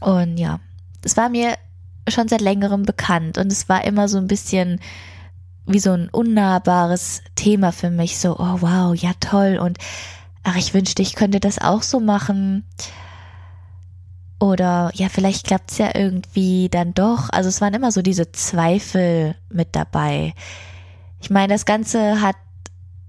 Und 0.00 0.38
ja, 0.38 0.58
es 1.04 1.16
war 1.16 1.28
mir 1.28 1.54
schon 2.08 2.26
seit 2.26 2.40
längerem 2.40 2.82
bekannt 2.82 3.38
und 3.38 3.52
es 3.52 3.68
war 3.68 3.84
immer 3.84 4.08
so 4.08 4.18
ein 4.18 4.26
bisschen 4.26 4.80
wie 5.66 5.78
so 5.78 5.92
ein 5.92 6.08
unnahbares 6.08 7.22
Thema 7.36 7.70
für 7.70 7.90
mich. 7.90 8.18
So, 8.18 8.40
oh 8.40 8.60
wow, 8.60 8.92
ja 8.92 9.12
toll. 9.20 9.58
Und 9.62 9.78
ach, 10.42 10.56
ich 10.56 10.74
wünschte, 10.74 11.02
ich 11.02 11.14
könnte 11.14 11.38
das 11.38 11.60
auch 11.60 11.82
so 11.82 12.00
machen. 12.00 12.64
Oder 14.38 14.90
ja, 14.94 15.08
vielleicht 15.08 15.46
klappt's 15.46 15.78
ja 15.78 15.90
irgendwie 15.94 16.68
dann 16.68 16.92
doch. 16.92 17.30
Also 17.30 17.48
es 17.48 17.60
waren 17.60 17.74
immer 17.74 17.90
so 17.90 18.02
diese 18.02 18.32
Zweifel 18.32 19.34
mit 19.48 19.74
dabei. 19.74 20.34
Ich 21.20 21.30
meine, 21.30 21.54
das 21.54 21.64
Ganze 21.64 22.20
hat 22.20 22.36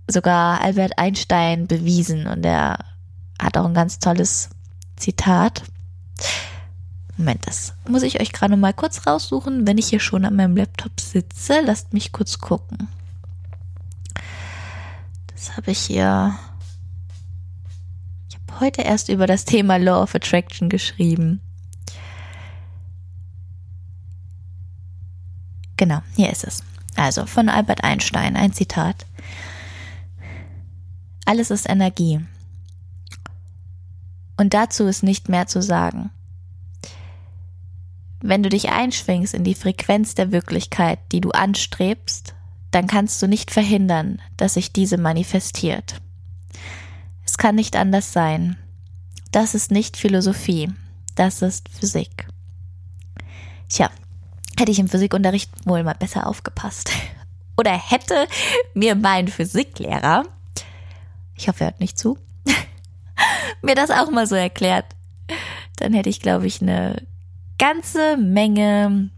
sogar 0.08 0.62
Albert 0.62 0.98
Einstein 0.98 1.68
bewiesen 1.68 2.28
und 2.28 2.46
er 2.46 2.80
hat 3.42 3.58
auch 3.58 3.66
ein 3.66 3.74
ganz 3.74 4.00
tolles 4.00 4.50
Zitat. 4.96 5.64
Moment, 7.18 7.46
das 7.46 7.74
muss 7.88 8.04
ich 8.04 8.22
euch 8.22 8.32
gerade 8.32 8.56
mal 8.56 8.74
kurz 8.74 9.06
raussuchen, 9.06 9.68
wenn 9.68 9.78
ich 9.78 9.88
hier 9.88 10.00
schon 10.00 10.24
an 10.24 10.36
meinem 10.36 10.56
Laptop 10.56 11.00
sitze. 11.00 11.62
Lasst 11.66 11.92
mich 11.92 12.12
kurz 12.12 12.40
gucken. 12.40 12.88
Das 15.34 15.58
habe 15.58 15.72
ich 15.72 15.80
hier 15.80 16.38
heute 18.60 18.82
erst 18.82 19.10
über 19.10 19.28
das 19.28 19.46
Thema 19.46 19.78
Law 19.78 20.04
of 20.04 20.16
Attraction 20.16 20.70
geschrieben. 20.70 21.42
Genau, 25.78 26.02
hier 26.16 26.32
ist 26.32 26.44
es. 26.44 26.64
Also 26.96 27.26
von 27.26 27.50
Albert 27.50 27.84
Einstein 27.84 28.36
ein 28.36 28.54
Zitat. 28.54 29.06
Alles 31.26 31.52
ist 31.52 31.70
Energie. 31.70 32.20
Und 34.38 34.54
dazu 34.54 34.86
ist 34.86 35.04
nicht 35.04 35.30
mehr 35.30 35.48
zu 35.48 35.62
sagen. 35.62 36.10
Wenn 38.22 38.42
du 38.42 38.50
dich 38.50 38.70
einschwingst 38.70 39.34
in 39.34 39.44
die 39.44 39.54
Frequenz 39.54 40.16
der 40.16 40.32
Wirklichkeit, 40.32 41.00
die 41.12 41.22
du 41.22 41.32
anstrebst, 41.32 42.34
dann 42.72 42.88
kannst 42.88 43.22
du 43.22 43.28
nicht 43.28 43.52
verhindern, 43.52 44.22
dass 44.38 44.56
sich 44.56 44.74
diese 44.74 44.98
manifestiert. 44.98 46.02
Es 47.28 47.38
kann 47.38 47.56
nicht 47.56 47.76
anders 47.76 48.14
sein. 48.14 48.58
Das 49.32 49.54
ist 49.54 49.70
nicht 49.70 49.98
Philosophie, 49.98 50.72
das 51.16 51.42
ist 51.42 51.68
Physik. 51.68 52.28
Tja, 53.68 53.92
hätte 54.58 54.72
ich 54.72 54.80
im 54.80 54.88
Physikunterricht 54.88 55.52
wohl 55.66 55.84
mal 55.84 55.94
besser 55.94 56.26
aufgepasst. 56.26 56.90
Oder 57.58 57.72
hätte 57.72 58.28
mir 58.74 58.96
mein 58.96 59.28
Physiklehrer, 59.28 60.24
ich 61.36 61.50
hoffe, 61.50 61.66
er 61.66 61.72
hört 61.72 61.82
nicht 61.82 62.00
zu, 62.00 62.18
mir 63.62 63.76
das 63.76 63.92
auch 63.92 64.10
mal 64.10 64.26
so 64.26 64.36
erklärt, 64.36 64.86
dann 65.76 65.94
hätte 65.94 66.10
ich, 66.10 66.22
glaube 66.22 66.48
ich, 66.48 66.62
eine 66.62 67.06
ganze 67.58 68.16
Menge 68.16 69.10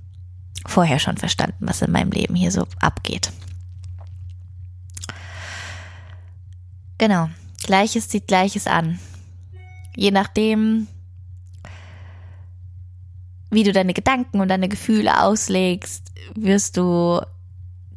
vorher 0.65 0.99
schon 0.99 1.17
verstanden, 1.17 1.67
was 1.67 1.81
in 1.81 1.91
meinem 1.91 2.11
Leben 2.11 2.35
hier 2.35 2.51
so 2.51 2.65
abgeht. 2.79 3.31
Genau, 6.97 7.29
Gleiches 7.69 8.07
zieht 8.09 8.25
Gleiches 8.25 8.65
an. 8.65 8.97
Je 9.95 10.09
nachdem, 10.09 10.87
wie 13.51 13.63
du 13.63 13.71
deine 13.71 13.93
Gedanken 13.93 14.41
und 14.41 14.47
deine 14.47 14.69
Gefühle 14.69 15.21
auslegst, 15.21 16.11
wirst 16.33 16.77
du 16.77 17.21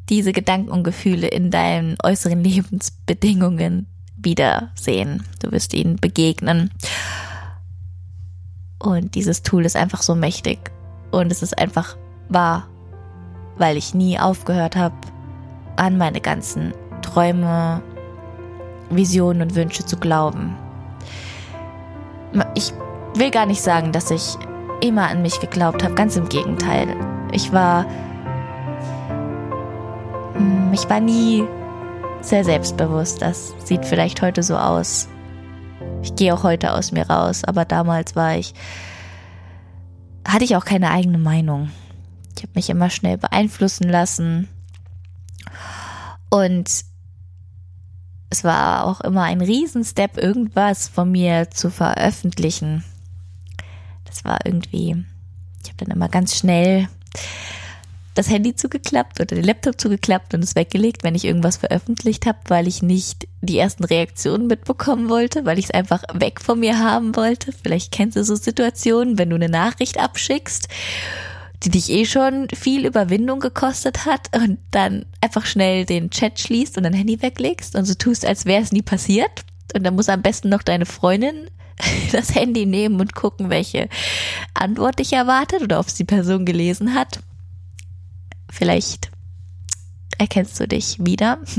diese 0.09 0.31
Gedanken 0.31 0.69
und 0.69 0.83
Gefühle 0.83 1.25
in 1.27 1.49
deinen 1.49 1.97
äußeren 2.03 2.43
Lebensbedingungen 2.43 3.87
wiedersehen. 4.15 5.23
Du 5.41 5.51
wirst 5.51 5.73
ihnen 5.73 5.95
begegnen. 5.95 6.69
Und 8.77 9.15
dieses 9.15 9.41
Tool 9.41 9.65
ist 9.65 9.75
einfach 9.75 10.03
so 10.03 10.13
mächtig. 10.13 10.69
Und 11.09 11.31
es 11.31 11.41
ist 11.41 11.57
einfach 11.57 11.97
wahr, 12.29 12.67
weil 13.57 13.75
ich 13.77 13.95
nie 13.95 14.19
aufgehört 14.19 14.75
habe, 14.75 14.93
an 15.77 15.97
meine 15.97 16.21
ganzen 16.21 16.75
Träume, 17.01 17.81
Visionen 18.95 19.41
und 19.41 19.55
Wünsche 19.55 19.85
zu 19.85 19.97
glauben. 19.97 20.55
Ich 22.55 22.73
will 23.15 23.31
gar 23.31 23.45
nicht 23.45 23.61
sagen, 23.61 23.91
dass 23.91 24.11
ich 24.11 24.37
immer 24.81 25.07
an 25.07 25.21
mich 25.21 25.39
geglaubt 25.39 25.83
habe, 25.83 25.93
ganz 25.93 26.15
im 26.15 26.29
Gegenteil. 26.29 26.87
Ich 27.31 27.53
war 27.53 27.85
hm, 30.33 30.71
ich 30.73 30.89
war 30.89 30.99
nie 30.99 31.43
sehr 32.21 32.43
selbstbewusst. 32.43 33.21
Das 33.21 33.53
sieht 33.63 33.85
vielleicht 33.85 34.21
heute 34.21 34.43
so 34.43 34.57
aus. 34.57 35.07
Ich 36.01 36.15
gehe 36.15 36.33
auch 36.33 36.43
heute 36.43 36.73
aus 36.73 36.91
mir 36.91 37.09
raus, 37.09 37.43
aber 37.43 37.65
damals 37.65 38.15
war 38.15 38.35
ich, 38.35 38.53
hatte 40.27 40.43
ich 40.43 40.55
auch 40.55 40.65
keine 40.65 40.91
eigene 40.91 41.17
Meinung. 41.17 41.71
Ich 42.35 42.43
habe 42.43 42.53
mich 42.55 42.69
immer 42.69 42.89
schnell 42.89 43.17
beeinflussen 43.17 43.87
lassen. 43.87 44.49
Und 46.29 46.69
es 48.33 48.43
war 48.43 48.85
auch 48.85 48.99
immer 49.01 49.21
ein 49.21 49.41
Riesenstep, 49.41 50.17
irgendwas 50.17 50.87
von 50.87 51.11
mir 51.11 51.51
zu 51.51 51.69
veröffentlichen. 51.69 52.83
Das 54.05 54.25
war 54.25 54.39
irgendwie, 54.43 55.05
ich 55.61 55.69
habe 55.69 55.85
dann 55.85 55.95
immer 55.95 56.09
ganz 56.09 56.35
schnell 56.35 56.89
das 58.15 58.31
Handy 58.31 58.55
zugeklappt 58.55 59.19
oder 59.19 59.35
den 59.35 59.43
Laptop 59.43 59.79
zugeklappt 59.79 60.33
und 60.33 60.43
es 60.43 60.55
weggelegt, 60.55 61.03
wenn 61.03 61.13
ich 61.13 61.25
irgendwas 61.25 61.57
veröffentlicht 61.57 62.25
habe, 62.25 62.39
weil 62.47 62.67
ich 62.67 62.81
nicht 62.81 63.27
die 63.41 63.59
ersten 63.59 63.83
Reaktionen 63.83 64.47
mitbekommen 64.47 65.09
wollte, 65.09 65.45
weil 65.45 65.59
ich 65.59 65.65
es 65.65 65.71
einfach 65.71 66.01
weg 66.11 66.41
von 66.41 66.59
mir 66.59 66.79
haben 66.79 67.15
wollte. 67.15 67.51
Vielleicht 67.51 67.91
kennst 67.91 68.17
du 68.17 68.23
so 68.23 68.33
Situationen, 68.33 69.19
wenn 69.19 69.29
du 69.29 69.35
eine 69.35 69.49
Nachricht 69.49 69.99
abschickst, 69.99 70.69
die 71.63 71.69
dich 71.69 71.89
eh 71.89 72.05
schon 72.05 72.47
viel 72.53 72.85
Überwindung 72.85 73.39
gekostet 73.39 74.05
hat 74.05 74.29
und 74.35 74.59
dann 74.71 75.05
einfach 75.21 75.45
schnell 75.45 75.85
den 75.85 76.09
Chat 76.09 76.39
schließt 76.39 76.77
und 76.77 76.83
dein 76.83 76.93
Handy 76.93 77.21
weglegst 77.21 77.75
und 77.75 77.85
so 77.85 77.93
tust, 77.93 78.25
als 78.25 78.45
wäre 78.45 78.61
es 78.61 78.71
nie 78.71 78.81
passiert. 78.81 79.45
Und 79.73 79.83
dann 79.83 79.95
muss 79.95 80.09
am 80.09 80.21
besten 80.21 80.49
noch 80.49 80.61
deine 80.61 80.85
Freundin 80.85 81.49
das 82.11 82.35
Handy 82.35 82.65
nehmen 82.65 82.99
und 82.99 83.15
gucken, 83.15 83.49
welche 83.49 83.89
Antwort 84.53 84.99
dich 84.99 85.13
erwartet 85.13 85.61
oder 85.61 85.79
ob 85.79 85.87
es 85.87 85.95
die 85.95 86.03
Person 86.03 86.45
gelesen 86.45 86.93
hat. 86.93 87.19
Vielleicht 88.51 89.09
erkennst 90.17 90.59
du 90.59 90.67
dich 90.67 90.97
wieder. 90.99 91.39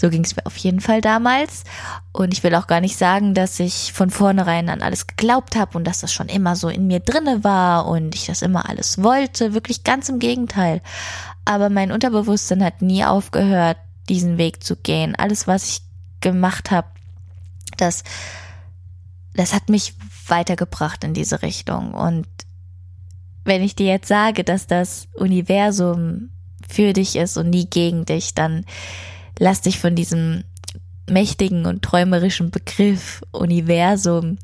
So 0.00 0.08
ging 0.08 0.24
es 0.24 0.34
mir 0.34 0.46
auf 0.46 0.56
jeden 0.56 0.80
Fall 0.80 1.02
damals. 1.02 1.64
Und 2.12 2.32
ich 2.32 2.42
will 2.42 2.54
auch 2.54 2.66
gar 2.66 2.80
nicht 2.80 2.96
sagen, 2.96 3.34
dass 3.34 3.60
ich 3.60 3.92
von 3.92 4.08
vornherein 4.08 4.70
an 4.70 4.80
alles 4.80 5.06
geglaubt 5.06 5.56
habe 5.56 5.76
und 5.76 5.84
dass 5.84 6.00
das 6.00 6.10
schon 6.10 6.30
immer 6.30 6.56
so 6.56 6.70
in 6.70 6.86
mir 6.86 7.00
drinne 7.00 7.44
war 7.44 7.86
und 7.86 8.14
ich 8.14 8.24
das 8.24 8.40
immer 8.40 8.66
alles 8.66 9.02
wollte. 9.02 9.52
Wirklich 9.52 9.84
ganz 9.84 10.08
im 10.08 10.18
Gegenteil. 10.18 10.80
Aber 11.44 11.68
mein 11.68 11.92
Unterbewusstsein 11.92 12.64
hat 12.64 12.80
nie 12.80 13.04
aufgehört, 13.04 13.76
diesen 14.08 14.38
Weg 14.38 14.64
zu 14.64 14.74
gehen. 14.74 15.16
Alles, 15.16 15.46
was 15.46 15.68
ich 15.68 15.82
gemacht 16.22 16.70
habe, 16.70 16.88
das, 17.76 18.02
das 19.34 19.52
hat 19.52 19.68
mich 19.68 19.92
weitergebracht 20.28 21.04
in 21.04 21.12
diese 21.12 21.42
Richtung. 21.42 21.92
Und 21.92 22.26
wenn 23.44 23.62
ich 23.62 23.76
dir 23.76 23.88
jetzt 23.88 24.08
sage, 24.08 24.44
dass 24.44 24.66
das 24.66 25.08
Universum 25.12 26.30
für 26.66 26.94
dich 26.94 27.16
ist 27.16 27.36
und 27.36 27.50
nie 27.50 27.66
gegen 27.68 28.06
dich, 28.06 28.32
dann 28.32 28.64
lass 29.40 29.62
dich 29.62 29.80
von 29.80 29.96
diesem 29.96 30.44
mächtigen 31.08 31.66
und 31.66 31.82
träumerischen 31.82 32.52
Begriff 32.52 33.22
Universum 33.32 34.38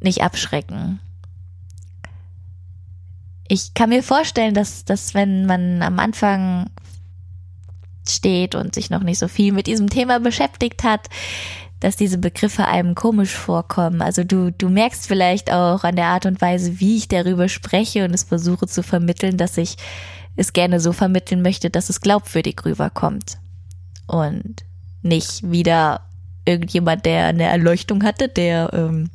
nicht 0.00 0.22
abschrecken. 0.22 1.00
Ich 3.48 3.74
kann 3.74 3.90
mir 3.90 4.02
vorstellen, 4.02 4.54
dass, 4.54 4.86
dass 4.86 5.12
wenn 5.12 5.44
man 5.44 5.82
am 5.82 5.98
Anfang 5.98 6.70
steht 8.08 8.54
und 8.54 8.74
sich 8.74 8.88
noch 8.88 9.02
nicht 9.02 9.18
so 9.18 9.28
viel 9.28 9.52
mit 9.52 9.66
diesem 9.66 9.90
Thema 9.90 10.20
beschäftigt 10.20 10.84
hat, 10.84 11.08
dass 11.80 11.96
diese 11.96 12.18
Begriffe 12.18 12.66
einem 12.66 12.94
komisch 12.94 13.32
vorkommen. 13.32 14.00
Also 14.00 14.24
du, 14.24 14.52
du 14.52 14.68
merkst 14.68 15.06
vielleicht 15.06 15.50
auch 15.50 15.84
an 15.84 15.96
der 15.96 16.06
Art 16.06 16.24
und 16.24 16.40
Weise, 16.40 16.80
wie 16.80 16.96
ich 16.96 17.08
darüber 17.08 17.48
spreche 17.48 18.04
und 18.04 18.14
es 18.14 18.22
versuche 18.22 18.66
zu 18.68 18.82
vermitteln, 18.82 19.36
dass 19.36 19.58
ich 19.58 19.76
es 20.36 20.52
gerne 20.52 20.80
so 20.80 20.92
vermitteln 20.92 21.42
möchte, 21.42 21.68
dass 21.68 21.90
es 21.90 22.00
glaubwürdig 22.00 22.64
rüberkommt. 22.64 23.38
Und 24.06 24.64
nicht 25.02 25.50
wieder 25.50 26.02
irgendjemand, 26.44 27.06
der 27.06 27.26
eine 27.26 27.44
Erleuchtung 27.44 28.04
hatte, 28.04 28.28
der 28.28 28.72
ähm, 28.72 29.10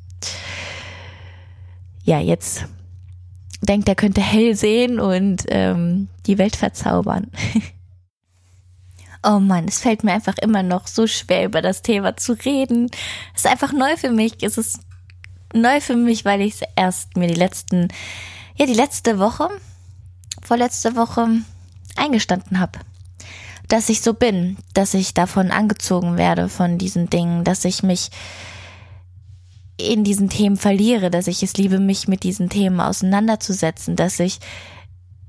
ja 2.04 2.20
jetzt 2.20 2.66
denkt, 3.62 3.88
er 3.88 3.96
könnte 3.96 4.22
hell 4.22 4.56
sehen 4.56 5.00
und 5.00 5.46
ähm, 5.50 6.08
die 6.26 6.38
Welt 6.38 6.56
verzaubern. 6.56 7.28
Oh 9.22 9.40
Mann, 9.40 9.66
es 9.68 9.80
fällt 9.80 10.06
mir 10.06 10.14
einfach 10.14 10.38
immer 10.38 10.64
noch 10.64 10.88
so 10.88 11.06
schwer, 11.06 11.44
über 11.44 11.62
das 11.62 11.82
Thema 11.82 12.16
zu 12.16 12.34
reden. 12.34 12.90
Es 13.36 13.44
ist 13.44 13.52
einfach 13.52 13.74
neu 13.74 13.98
für 13.98 14.12
mich. 14.12 14.42
Es 14.42 14.58
ist 14.58 14.80
neu 15.54 15.82
für 15.82 15.98
mich, 15.98 16.24
weil 16.24 16.40
ich 16.40 16.54
es 16.54 16.62
erst 16.78 17.18
mir 17.18 17.28
die 17.28 17.34
letzten, 17.34 17.90
ja, 18.56 18.66
die 18.66 18.74
letzte 18.74 19.20
Woche, 19.20 19.50
vorletzte 20.42 20.96
Woche 20.96 21.28
eingestanden 21.98 22.62
habe. 22.62 22.80
Dass 23.70 23.88
ich 23.88 24.02
so 24.02 24.14
bin, 24.14 24.58
dass 24.74 24.94
ich 24.94 25.14
davon 25.14 25.52
angezogen 25.52 26.18
werde, 26.18 26.50
von 26.50 26.78
diesen 26.78 27.10
Dingen, 27.10 27.44
dass 27.44 27.64
ich 27.64 27.82
mich 27.82 28.10
in 29.78 30.04
diesen 30.04 30.30
Themen 30.30 30.58
verliere, 30.58 31.10
dass 31.10 31.28
ich 31.28 31.42
es 31.42 31.56
liebe, 31.56 31.80
mich 31.80 32.10
mit 32.10 32.24
diesen 32.24 32.50
Themen 32.50 32.82
auseinanderzusetzen, 32.82 33.96
dass 33.96 34.20
ich, 34.20 34.40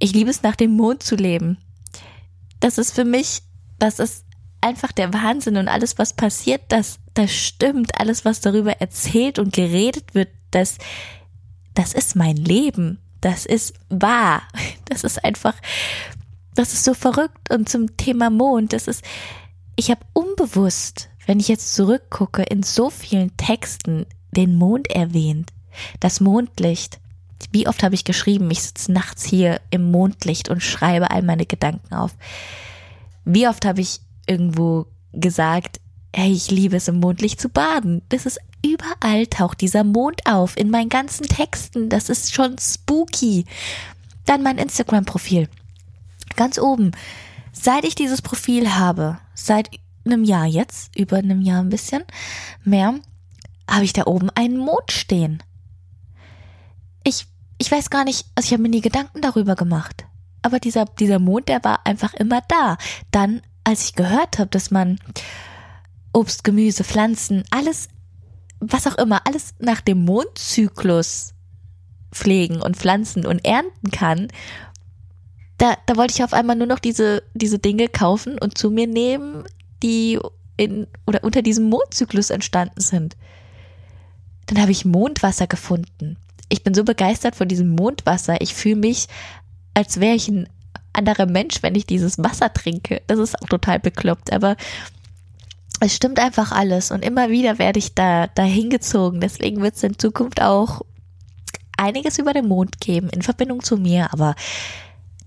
ich 0.00 0.12
liebe 0.12 0.30
es, 0.30 0.42
nach 0.42 0.56
dem 0.56 0.72
Mond 0.72 1.04
zu 1.04 1.14
leben. 1.14 1.58
Das 2.58 2.76
ist 2.76 2.92
für 2.92 3.04
mich 3.04 3.42
das 3.80 3.98
ist 3.98 4.24
einfach 4.60 4.92
der 4.92 5.12
Wahnsinn 5.12 5.56
und 5.56 5.66
alles, 5.66 5.98
was 5.98 6.12
passiert, 6.12 6.62
das, 6.68 7.00
das 7.14 7.32
stimmt. 7.32 7.98
Alles, 7.98 8.24
was 8.24 8.40
darüber 8.40 8.72
erzählt 8.80 9.40
und 9.40 9.52
geredet 9.52 10.14
wird, 10.14 10.28
das, 10.52 10.76
das 11.74 11.94
ist 11.94 12.14
mein 12.14 12.36
Leben. 12.36 13.00
Das 13.20 13.46
ist 13.46 13.74
wahr. 13.88 14.42
Das 14.84 15.04
ist 15.04 15.24
einfach, 15.24 15.54
das 16.60 16.74
ist 16.74 16.84
so 16.84 16.92
verrückt. 16.92 17.50
Und 17.50 17.68
zum 17.68 17.96
Thema 17.96 18.28
Mond, 18.28 18.74
das 18.74 18.86
ist, 18.86 19.02
ich 19.76 19.90
habe 19.90 20.00
unbewusst, 20.12 21.08
wenn 21.26 21.40
ich 21.40 21.48
jetzt 21.48 21.74
zurückgucke, 21.74 22.42
in 22.42 22.62
so 22.62 22.90
vielen 22.90 23.34
Texten 23.38 24.06
den 24.32 24.56
Mond 24.56 24.90
erwähnt. 24.90 25.50
Das 26.00 26.20
Mondlicht. 26.20 27.00
Wie 27.50 27.66
oft 27.66 27.82
habe 27.82 27.94
ich 27.94 28.04
geschrieben, 28.04 28.50
ich 28.50 28.62
sitze 28.62 28.92
nachts 28.92 29.24
hier 29.24 29.60
im 29.70 29.90
Mondlicht 29.90 30.50
und 30.50 30.62
schreibe 30.62 31.10
all 31.10 31.22
meine 31.22 31.46
Gedanken 31.46 31.94
auf. 31.94 32.14
Wie 33.24 33.48
oft 33.48 33.64
habe 33.64 33.80
ich 33.80 34.00
irgendwo 34.26 34.86
gesagt, 35.12 35.80
hey, 36.14 36.30
ich 36.30 36.50
liebe 36.50 36.76
es 36.76 36.88
im 36.88 37.00
Mondlicht 37.00 37.40
zu 37.40 37.48
baden. 37.48 38.02
Das 38.10 38.26
ist 38.26 38.38
überall 38.62 39.26
taucht 39.26 39.62
dieser 39.62 39.84
Mond 39.84 40.26
auf 40.26 40.58
in 40.58 40.68
meinen 40.68 40.90
ganzen 40.90 41.26
Texten. 41.26 41.88
Das 41.88 42.10
ist 42.10 42.34
schon 42.34 42.58
spooky. 42.58 43.46
Dann 44.26 44.42
mein 44.42 44.58
Instagram-Profil. 44.58 45.48
Ganz 46.36 46.58
oben. 46.58 46.92
Seit 47.52 47.84
ich 47.84 47.94
dieses 47.94 48.22
Profil 48.22 48.74
habe, 48.74 49.18
seit 49.34 49.70
einem 50.04 50.24
Jahr 50.24 50.46
jetzt, 50.46 50.96
über 50.96 51.18
einem 51.18 51.42
Jahr 51.42 51.62
ein 51.62 51.68
bisschen 51.68 52.04
mehr, 52.64 52.94
habe 53.68 53.84
ich 53.84 53.92
da 53.92 54.06
oben 54.06 54.30
einen 54.30 54.56
Mond 54.56 54.92
stehen. 54.92 55.42
Ich, 57.04 57.26
ich 57.58 57.70
weiß 57.70 57.90
gar 57.90 58.04
nicht, 58.04 58.26
also 58.34 58.46
ich 58.46 58.52
habe 58.52 58.62
mir 58.62 58.68
nie 58.68 58.80
Gedanken 58.80 59.20
darüber 59.20 59.54
gemacht 59.56 60.06
aber 60.42 60.58
dieser, 60.58 60.84
dieser 60.84 61.18
Mond, 61.18 61.48
der 61.48 61.62
war 61.64 61.86
einfach 61.86 62.14
immer 62.14 62.40
da. 62.48 62.76
Dann, 63.10 63.42
als 63.64 63.84
ich 63.84 63.94
gehört 63.94 64.38
habe, 64.38 64.50
dass 64.50 64.70
man 64.70 64.98
Obst, 66.12 66.44
Gemüse, 66.44 66.84
Pflanzen, 66.84 67.44
alles, 67.50 67.88
was 68.58 68.86
auch 68.86 68.96
immer, 68.96 69.26
alles 69.26 69.54
nach 69.58 69.80
dem 69.80 70.04
Mondzyklus 70.04 71.34
pflegen 72.12 72.60
und 72.60 72.76
pflanzen 72.76 73.26
und 73.26 73.44
ernten 73.44 73.90
kann, 73.90 74.28
da, 75.60 75.76
da 75.86 75.96
wollte 75.96 76.14
ich 76.14 76.24
auf 76.24 76.32
einmal 76.32 76.56
nur 76.56 76.66
noch 76.66 76.78
diese, 76.78 77.22
diese 77.34 77.58
Dinge 77.58 77.88
kaufen 77.88 78.38
und 78.38 78.56
zu 78.58 78.70
mir 78.70 78.86
nehmen, 78.86 79.44
die 79.82 80.18
in 80.56 80.86
oder 81.06 81.24
unter 81.24 81.42
diesem 81.42 81.68
Mondzyklus 81.68 82.30
entstanden 82.30 82.80
sind. 82.80 83.16
Dann 84.46 84.60
habe 84.60 84.72
ich 84.72 84.84
Mondwasser 84.84 85.46
gefunden. 85.46 86.16
Ich 86.48 86.64
bin 86.64 86.74
so 86.74 86.82
begeistert 86.84 87.36
von 87.36 87.46
diesem 87.46 87.74
Mondwasser. 87.76 88.40
Ich 88.40 88.54
fühle 88.54 88.76
mich 88.76 89.06
als 89.74 90.00
wäre 90.00 90.14
ich 90.14 90.28
ein 90.28 90.48
anderer 90.92 91.26
Mensch, 91.26 91.62
wenn 91.62 91.74
ich 91.74 91.86
dieses 91.86 92.18
Wasser 92.18 92.52
trinke. 92.52 93.02
Das 93.06 93.18
ist 93.18 93.40
auch 93.40 93.48
total 93.48 93.78
bekloppt, 93.78 94.32
aber 94.32 94.56
es 95.80 95.94
stimmt 95.94 96.18
einfach 96.18 96.52
alles 96.52 96.90
und 96.90 97.04
immer 97.04 97.30
wieder 97.30 97.58
werde 97.58 97.78
ich 97.78 97.94
da, 97.94 98.26
da 98.26 98.42
hingezogen. 98.42 99.20
Deswegen 99.20 99.62
wird 99.62 99.76
es 99.76 99.82
in 99.82 99.98
Zukunft 99.98 100.42
auch 100.42 100.82
einiges 101.76 102.18
über 102.18 102.34
den 102.34 102.48
Mond 102.48 102.80
geben 102.80 103.08
in 103.08 103.22
Verbindung 103.22 103.62
zu 103.62 103.78
mir, 103.78 104.12
aber 104.12 104.34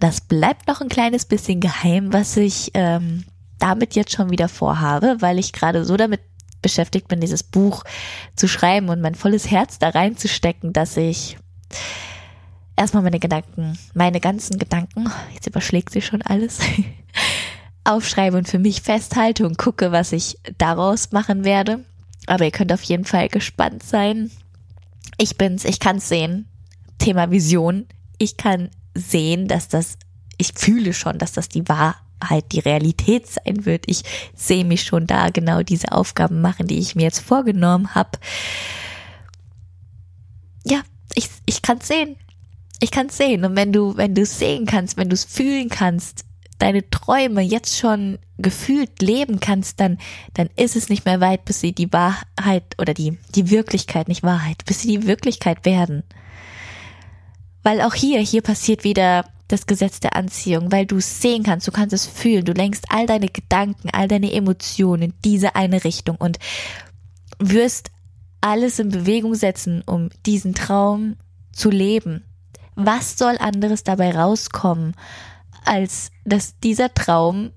das 0.04 0.20
bleibt 0.20 0.68
noch 0.68 0.82
ein 0.82 0.89
kleines 0.89 1.24
bisschen 1.24 1.62
geheim, 1.62 2.12
was 2.12 2.36
ich 2.36 2.72
ähm, 2.74 3.24
damit 3.58 3.96
jetzt 3.96 4.12
schon 4.12 4.32
wieder 4.32 4.50
vorhabe, 4.50 5.16
weil 5.22 5.39
ich 5.39 5.54
gerade 5.54 5.86
so 5.86 5.96
damit 5.96 6.20
beschäftigt 6.62 7.08
bin, 7.08 7.22
dieses 7.22 7.42
Buch 7.42 7.86
zu 8.36 8.50
schreiben 8.50 8.89
und 8.89 9.00
mein 9.00 9.16
volles 9.16 9.50
Herz 9.50 9.80
da 9.80 9.88
reinzustecken, 9.88 10.74
dass 10.74 10.98
ich 10.98 11.38
erstmal 12.76 13.04
meine 13.04 13.20
Gedanken, 13.20 13.80
meine 13.94 14.20
ganzen 14.20 14.60
Gedanken, 14.60 15.10
jetzt 15.34 15.48
überschlägt 15.48 15.94
sich 15.94 16.06
schon 16.06 16.22
alles, 16.22 16.60
aufschreibe 17.86 18.36
und 18.36 18.50
für 18.50 18.60
mich 18.60 18.82
festhalte 18.82 19.48
und 19.48 19.58
gucke, 19.58 19.94
was 19.94 20.12
ich 20.12 20.38
daraus 20.58 21.13
machen 21.13 21.46
werde. 21.46 21.80
Aber 22.28 22.44
ihr 22.44 22.52
könnt 22.52 22.74
auf 22.74 22.84
jeden 22.84 23.06
Fall 23.06 23.30
gespannt 23.30 23.84
sein. 23.84 24.32
Ich 25.18 25.38
bin's, 25.38 25.63
ich 25.63 25.80
kann's 25.80 26.10
sehen. 26.10 26.50
Thema 26.98 27.32
Vision. 27.32 27.86
Ich 28.18 28.36
kann 28.36 28.70
sehen, 28.96 29.48
dass 29.48 29.68
das, 29.68 29.98
ich 30.38 30.54
fühle 30.56 30.94
schon, 30.94 31.18
dass 31.18 31.34
das 31.34 31.50
die 31.50 31.68
Wahrheit, 31.68 32.52
die 32.52 32.60
Realität 32.60 33.28
sein 33.28 33.66
wird. 33.66 33.86
Ich 33.88 34.04
sehe 34.36 34.66
mich 34.66 34.84
schon 34.84 35.08
da 35.08 35.30
genau 35.30 35.64
diese 35.64 35.92
Aufgaben 35.92 36.42
machen, 36.42 36.68
die 36.68 36.80
ich 36.80 36.96
mir 36.96 37.04
jetzt 37.04 37.20
vorgenommen 37.20 37.96
habe. 37.96 38.12
Ja, 40.64 40.82
ich, 41.16 41.30
ich 41.46 41.62
kann's 41.62 41.88
sehen. 41.88 42.16
Ich 42.80 42.92
kann's 42.92 43.18
sehen. 43.18 43.46
Und 43.46 43.56
wenn 43.56 43.72
du, 43.72 43.96
wenn 43.98 44.16
du 44.16 44.22
es 44.22 44.40
sehen 44.40 44.66
kannst, 44.66 44.98
wenn 44.98 45.10
du 45.10 45.14
es 45.14 45.26
fühlen 45.26 45.70
kannst, 45.70 46.26
deine 46.60 46.90
Träume 46.90 47.42
jetzt 47.42 47.78
schon 47.78 48.20
gefühlt 48.38 49.02
leben 49.02 49.40
kannst, 49.40 49.80
dann, 49.80 49.98
dann 50.34 50.50
ist 50.56 50.76
es 50.76 50.90
nicht 50.90 51.06
mehr 51.06 51.20
weit, 51.20 51.46
bis 51.46 51.60
sie 51.60 51.74
die 51.74 51.92
Wahrheit 51.92 52.64
oder 52.80 52.94
die, 52.94 53.18
die 53.36 53.50
Wirklichkeit, 53.50 54.08
nicht 54.08 54.24
Wahrheit, 54.24 54.64
bis 54.66 54.82
sie 54.82 54.88
die 54.88 55.08
Wirklichkeit 55.08 55.66
werden. 55.66 56.04
Weil 57.63 57.82
auch 57.82 57.93
hier, 57.93 58.19
hier 58.19 58.41
passiert 58.41 58.84
wieder 58.84 59.26
das 59.47 59.65
Gesetz 59.65 59.99
der 59.99 60.15
Anziehung, 60.15 60.71
weil 60.71 60.86
du 60.86 60.97
es 60.97 61.21
sehen 61.21 61.43
kannst, 61.43 61.67
du 61.67 61.71
kannst 61.71 61.93
es 61.93 62.06
fühlen, 62.06 62.45
du 62.45 62.54
lenkst 62.54 62.86
all 62.89 63.06
deine 63.06 63.28
Gedanken, 63.28 63.89
all 63.91 64.08
deine 64.08 64.32
Emotionen 64.34 65.04
in 65.04 65.13
diese 65.23 65.56
eine 65.56 65.84
Richtung 65.84 66.17
und 66.17 66.39
wirst 67.39 67.91
alles 68.41 68.80
in 68.80 68.89
Bewegung 68.89 69.36
setzen, 69.36 69.84
um 69.86 70.10
diesen 70.26 70.54
Traum 70.54 71.15
zu 71.52 71.69
leben. 71.69 72.23
Was 72.76 73.17
soll 73.17 73.38
anderes 73.38 73.84
dabei 73.84 74.15
rauskommen, 74.15 74.95
als 75.65 76.12
dass 76.26 76.60
dieser 76.60 76.93
Traum 76.93 77.52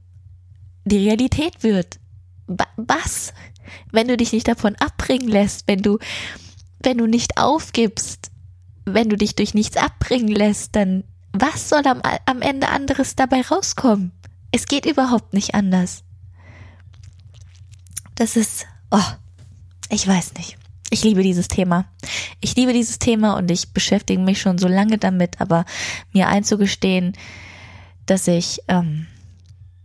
die 0.86 1.08
Realität 1.08 1.62
wird. 1.62 1.98
Was? 2.76 3.34
Wenn 3.90 4.08
du 4.08 4.16
dich 4.16 4.32
nicht 4.32 4.48
davon 4.48 4.76
abbringen 4.76 5.28
lässt, 5.28 5.66
wenn 5.66 5.82
du, 5.82 5.98
wenn 6.80 6.98
du 6.98 7.06
nicht 7.06 7.38
aufgibst, 7.38 8.25
wenn 8.86 9.08
du 9.08 9.16
dich 9.16 9.34
durch 9.34 9.52
nichts 9.52 9.76
abbringen 9.76 10.28
lässt, 10.28 10.74
dann 10.76 11.04
was 11.32 11.68
soll 11.68 11.86
am, 11.86 12.00
am 12.24 12.40
Ende 12.40 12.68
anderes 12.68 13.14
dabei 13.14 13.42
rauskommen? 13.42 14.12
Es 14.52 14.66
geht 14.66 14.86
überhaupt 14.86 15.34
nicht 15.34 15.54
anders. 15.54 16.02
Das 18.14 18.36
ist, 18.36 18.66
oh, 18.90 18.98
ich 19.90 20.06
weiß 20.06 20.34
nicht. 20.34 20.56
Ich 20.90 21.04
liebe 21.04 21.22
dieses 21.22 21.48
Thema. 21.48 21.86
Ich 22.40 22.56
liebe 22.56 22.72
dieses 22.72 22.98
Thema 22.98 23.36
und 23.36 23.50
ich 23.50 23.72
beschäftige 23.72 24.22
mich 24.22 24.40
schon 24.40 24.56
so 24.56 24.68
lange 24.68 24.98
damit, 24.98 25.40
aber 25.40 25.64
mir 26.12 26.28
einzugestehen, 26.28 27.12
dass 28.06 28.28
ich 28.28 28.60
ähm, 28.68 29.06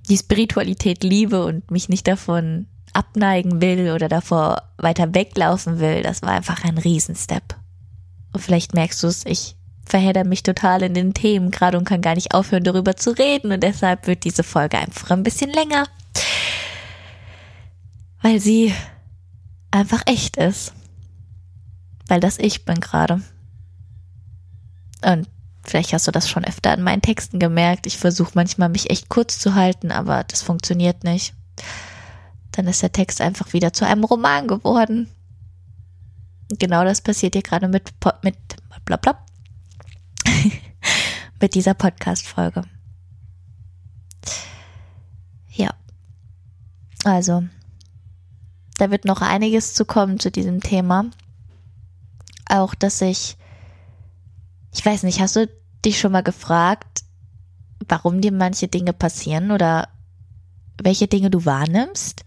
die 0.10 0.18
Spiritualität 0.18 1.04
liebe 1.04 1.44
und 1.44 1.70
mich 1.72 1.90
nicht 1.90 2.08
davon 2.08 2.68
abneigen 2.94 3.62
will 3.62 3.92
oder 3.92 4.10
davor 4.10 4.62
weiter 4.78 5.14
weglaufen 5.16 5.80
will, 5.80 6.04
das 6.04 6.22
war 6.22 6.32
einfach 6.32 6.64
ein 6.64 6.78
Riesenstep. 6.78 7.56
Und 8.34 8.41
vielleicht 8.41 8.74
merkst 8.74 9.02
du 9.04 9.08
es, 9.08 9.26
ich 9.26 9.56
verhedder 9.86 10.24
mich 10.24 10.44
total 10.44 10.84
in 10.84 10.94
den 10.94 11.13
Themen 11.13 11.52
gerade 11.52 11.78
und 11.78 11.86
kann 11.86 12.02
gar 12.02 12.15
nicht 12.15 12.34
aufhören, 12.34 12.63
darüber 12.63 12.96
zu 12.96 13.12
reden. 13.12 13.52
Und 13.52 13.62
deshalb 13.62 14.08
wird 14.08 14.24
diese 14.24 14.44
Folge 14.44 14.78
einfach 14.78 15.12
ein 15.12 15.24
bisschen 15.24 15.52
länger, 15.52 15.88
weil 18.22 18.39
sie 18.39 18.74
einfach 19.72 20.04
echt 20.06 20.38
ist. 20.38 20.74
Weil 22.08 22.20
das 22.20 22.38
ich 22.39 22.65
bin 22.65 22.80
gerade. 22.80 23.22
Und 25.04 25.28
Vielleicht 25.63 25.94
hast 25.94 26.08
du 26.08 26.12
das 26.12 26.30
schon 26.30 26.44
öfter 26.44 26.72
an 26.72 26.82
meinen 26.82 27.02
Texten 27.02 27.39
gemerkt. 27.39 27.86
Ich 27.86 27.98
versuche 27.98 28.32
manchmal 28.34 28.70
mich 28.70 28.89
echt 28.89 29.10
kurz 29.10 29.38
zu 29.38 29.56
halten, 29.56 29.91
aber 29.91 30.24
das 30.24 30.41
funktioniert 30.41 31.04
nicht. 31.04 31.34
Dann 32.52 32.67
ist 32.67 32.82
der 32.82 32.91
Text 32.91 33.22
einfach 33.22 33.54
wieder 33.54 33.72
zu 33.72 33.86
einem 33.86 34.04
Roman 34.04 34.48
geworden. 34.48 35.10
Genau 36.60 36.84
das 36.84 37.02
passiert 37.02 37.36
hier 37.36 37.42
gerade 37.42 37.68
mit, 37.68 37.92
mit, 38.24 38.38
blablabla, 38.86 39.26
mit 41.42 41.56
dieser 41.56 41.74
Podcast-Folge. 41.74 42.64
Ja. 45.50 45.74
Also, 47.04 47.44
da 48.78 48.92
wird 48.92 49.06
noch 49.06 49.22
einiges 49.22 49.74
zu 49.74 49.86
kommen 49.86 50.20
zu 50.20 50.32
diesem 50.32 50.62
Thema. 50.62 51.06
Auch, 52.48 52.76
dass 52.76 53.02
ich 53.02 53.38
ich 54.74 54.86
weiß 54.86 55.04
nicht, 55.04 55.20
hast 55.20 55.36
du 55.36 55.50
dich 55.86 56.00
schon 56.00 56.12
mal 56.12 56.24
gefragt, 56.24 57.04
warum 57.88 58.22
dir 58.22 58.32
manche 58.32 58.68
Dinge 58.68 58.94
passieren 58.94 59.52
oder 59.52 59.90
welche 60.82 61.08
Dinge 61.08 61.30
du 61.30 61.46
wahrnimmst? 61.46 62.24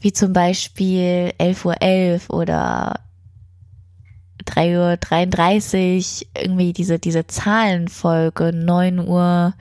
Wie 0.00 0.12
zum 0.12 0.32
Beispiel 0.32 1.32
11.11 1.38 1.64
Uhr 1.64 1.74
.11 1.74 2.30
oder 2.30 3.00
3.33 4.46 6.22
Uhr, 6.22 6.42
irgendwie 6.42 6.72
diese, 6.72 6.98
diese 6.98 7.26
Zahlenfolge, 7.26 8.52
9 8.52 9.00
Uhr 9.00 9.54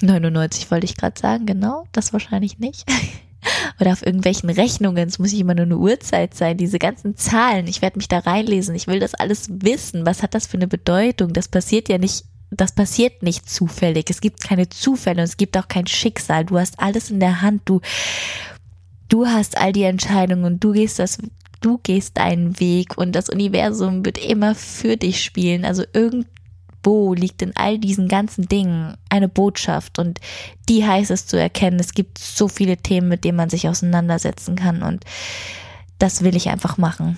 99 0.00 0.70
wollte 0.70 0.86
ich 0.86 0.96
gerade 0.96 1.20
sagen, 1.20 1.46
genau, 1.46 1.84
das 1.92 2.12
wahrscheinlich 2.12 2.58
nicht. 2.58 2.84
oder 3.80 3.92
auf 3.92 4.04
irgendwelchen 4.04 4.50
Rechnungen. 4.50 5.08
Es 5.08 5.18
muss 5.18 5.32
nicht 5.32 5.40
immer 5.40 5.54
nur 5.54 5.66
eine 5.66 5.78
Uhrzeit 5.78 6.34
sein. 6.34 6.56
Diese 6.56 6.78
ganzen 6.78 7.16
Zahlen. 7.16 7.66
Ich 7.66 7.82
werde 7.82 7.98
mich 7.98 8.08
da 8.08 8.18
reinlesen. 8.18 8.74
Ich 8.74 8.86
will 8.86 9.00
das 9.00 9.14
alles 9.14 9.48
wissen. 9.50 10.06
Was 10.06 10.22
hat 10.22 10.34
das 10.34 10.46
für 10.46 10.56
eine 10.56 10.68
Bedeutung? 10.68 11.32
Das 11.32 11.48
passiert 11.48 11.88
ja 11.88 11.98
nicht 11.98 12.24
das 12.56 12.72
passiert 12.72 13.22
nicht 13.22 13.48
zufällig. 13.48 14.10
Es 14.10 14.20
gibt 14.20 14.42
keine 14.42 14.68
Zufälle 14.68 15.22
und 15.22 15.28
es 15.28 15.36
gibt 15.36 15.56
auch 15.56 15.68
kein 15.68 15.86
Schicksal. 15.86 16.44
Du 16.44 16.58
hast 16.58 16.78
alles 16.78 17.10
in 17.10 17.20
der 17.20 17.42
Hand. 17.42 17.62
Du, 17.64 17.80
du 19.08 19.26
hast 19.26 19.58
all 19.58 19.72
die 19.72 19.82
Entscheidungen 19.82 20.44
und 20.44 20.62
du 20.62 20.72
gehst 20.72 20.98
das, 20.98 21.18
du 21.64 21.78
gehst 21.78 22.18
deinen 22.18 22.60
Weg 22.60 22.98
und 22.98 23.12
das 23.12 23.30
Universum 23.30 24.04
wird 24.04 24.18
immer 24.18 24.54
für 24.54 24.96
dich 24.96 25.22
spielen. 25.22 25.64
Also 25.64 25.84
irgend, 25.92 26.26
wo 26.82 27.14
liegt 27.14 27.40
in 27.40 27.56
all 27.56 27.78
diesen 27.78 28.08
ganzen 28.08 28.46
Dingen 28.46 28.96
eine 29.08 29.28
Botschaft 29.28 29.98
und 29.98 30.20
die 30.68 30.86
heißt 30.86 31.10
es 31.10 31.26
zu 31.26 31.38
erkennen. 31.38 31.80
Es 31.80 31.94
gibt 31.94 32.18
so 32.18 32.48
viele 32.48 32.76
Themen, 32.76 33.08
mit 33.08 33.24
denen 33.24 33.36
man 33.36 33.48
sich 33.48 33.68
auseinandersetzen 33.68 34.56
kann 34.56 34.82
und 34.82 35.04
das 35.98 36.22
will 36.22 36.36
ich 36.36 36.50
einfach 36.50 36.76
machen. 36.76 37.16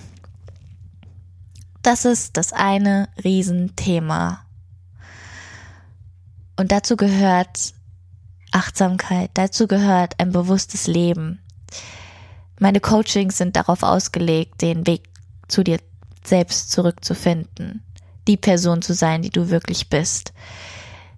Das 1.83 2.05
ist 2.05 2.37
das 2.37 2.53
eine 2.53 3.09
Riesenthema. 3.23 4.45
Und 6.57 6.73
dazu 6.73 6.97
gehört 6.97 7.75
Achtsamkeit, 8.53 9.31
dazu 9.35 9.67
gehört 9.67 10.15
ein 10.19 10.31
bewusstes 10.31 10.87
Leben. 10.87 11.41
Meine 12.59 12.81
Coachings 12.81 13.39
sind 13.39 13.57
darauf 13.57 13.83
ausgelegt, 13.83 14.63
den 14.63 14.87
Weg 14.87 15.03
zu 15.49 15.63
dir 15.63 15.79
selbst 16.25 16.71
zurückzufinden 16.71 17.83
die 18.27 18.37
Person 18.37 18.83
zu 18.83 18.95
sein, 18.95 19.23
die 19.23 19.31
du 19.31 19.51
wirklich 19.51 19.89
bist. 19.89 20.33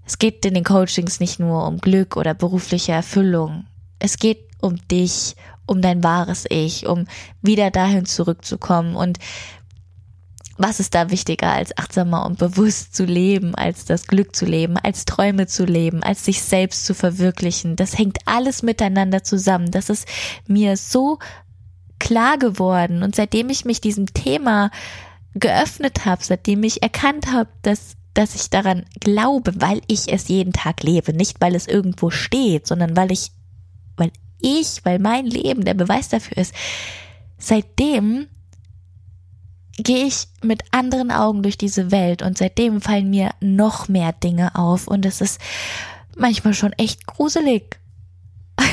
Es 0.07 0.19
geht 0.19 0.45
in 0.45 0.55
den 0.55 0.65
Coachings 0.65 1.21
nicht 1.21 1.39
nur 1.39 1.67
um 1.67 1.79
Glück 1.79 2.17
oder 2.17 2.35
berufliche 2.35 2.93
Erfüllung. 2.93 3.67
Es 3.99 4.19
geht 4.19 4.47
um 4.61 4.77
dich, 4.89 5.37
um 5.67 5.83
dein 5.83 6.03
wahres 6.03 6.47
Ich, 6.49 6.87
um 6.87 7.07
wieder 7.43 7.71
dahin 7.71 8.07
zurückzukommen. 8.07 8.97
Und 8.97 9.19
was 10.57 10.81
ist 10.81 10.95
da 10.95 11.11
wichtiger, 11.11 11.53
als 11.53 11.77
achtsamer 11.79 12.27
und 12.27 12.39
bewusst 12.39 12.95
zu 12.95 13.05
leben, 13.05 13.55
als 13.55 13.85
das 13.85 14.09
Glück 14.09 14.35
zu 14.35 14.45
leben, 14.45 14.77
als 14.77 15.05
Träume 15.05 15.47
zu 15.47 15.65
leben, 15.65 16.03
als 16.03 16.25
sich 16.25 16.43
selbst 16.43 16.85
zu 16.85 16.95
verwirklichen? 16.95 17.77
Das 17.77 17.97
hängt 17.97 18.19
alles 18.27 18.63
miteinander 18.63 19.23
zusammen. 19.23 19.71
Das 19.71 19.89
ist 19.89 20.09
mir 20.49 20.77
so 20.77 21.19
klar 22.01 22.39
geworden. 22.39 23.05
Und 23.05 23.15
seitdem 23.15 23.51
ich 23.51 23.65
mich 23.65 23.81
diesem 23.81 24.07
Thema 24.07 24.71
geöffnet 25.35 26.05
habe, 26.05 26.25
seitdem 26.25 26.65
ich 26.65 26.83
erkannt 26.83 27.33
habe, 27.33 27.51
dass 27.63 27.95
dass 28.15 28.35
ich 28.35 28.51
daran 28.51 28.85
glaube, 28.99 29.53
weil 29.61 29.81
ich 29.87 30.13
es 30.13 30.27
jeden 30.27 30.53
Tag 30.53 30.83
lebe, 30.83 31.13
nicht 31.13 31.41
weil 31.41 31.55
es 31.55 31.69
irgendwo 31.69 32.11
steht, 32.11 32.67
sondern 32.67 32.97
weil 32.97 33.13
ich, 33.13 33.31
weil 33.97 34.11
ich, 34.41 34.85
weil 34.85 34.99
mein 34.99 35.25
Leben 35.25 35.65
der 35.65 35.75
Beweis 35.75 36.09
dafür 36.09 36.39
ist. 36.39 36.53
Seitdem 37.39 38.27
gehe 39.79 40.07
ich 40.07 40.27
mit 40.43 40.65
anderen 40.73 41.11
Augen 41.11 41.43
durch 41.43 41.57
diese 41.57 41.91
Welt 41.91 42.23
und 42.23 42.37
seitdem 42.37 42.81
fallen 42.81 43.11
mir 43.11 43.31
noch 43.41 43.89
mehr 43.89 44.13
Dinge 44.13 44.55
auf 44.55 44.89
und 44.89 45.07
es 45.07 45.21
ist 45.21 45.41
manchmal 46.17 46.55
schon 46.55 46.73
echt 46.75 47.07
gruselig. 47.07 47.79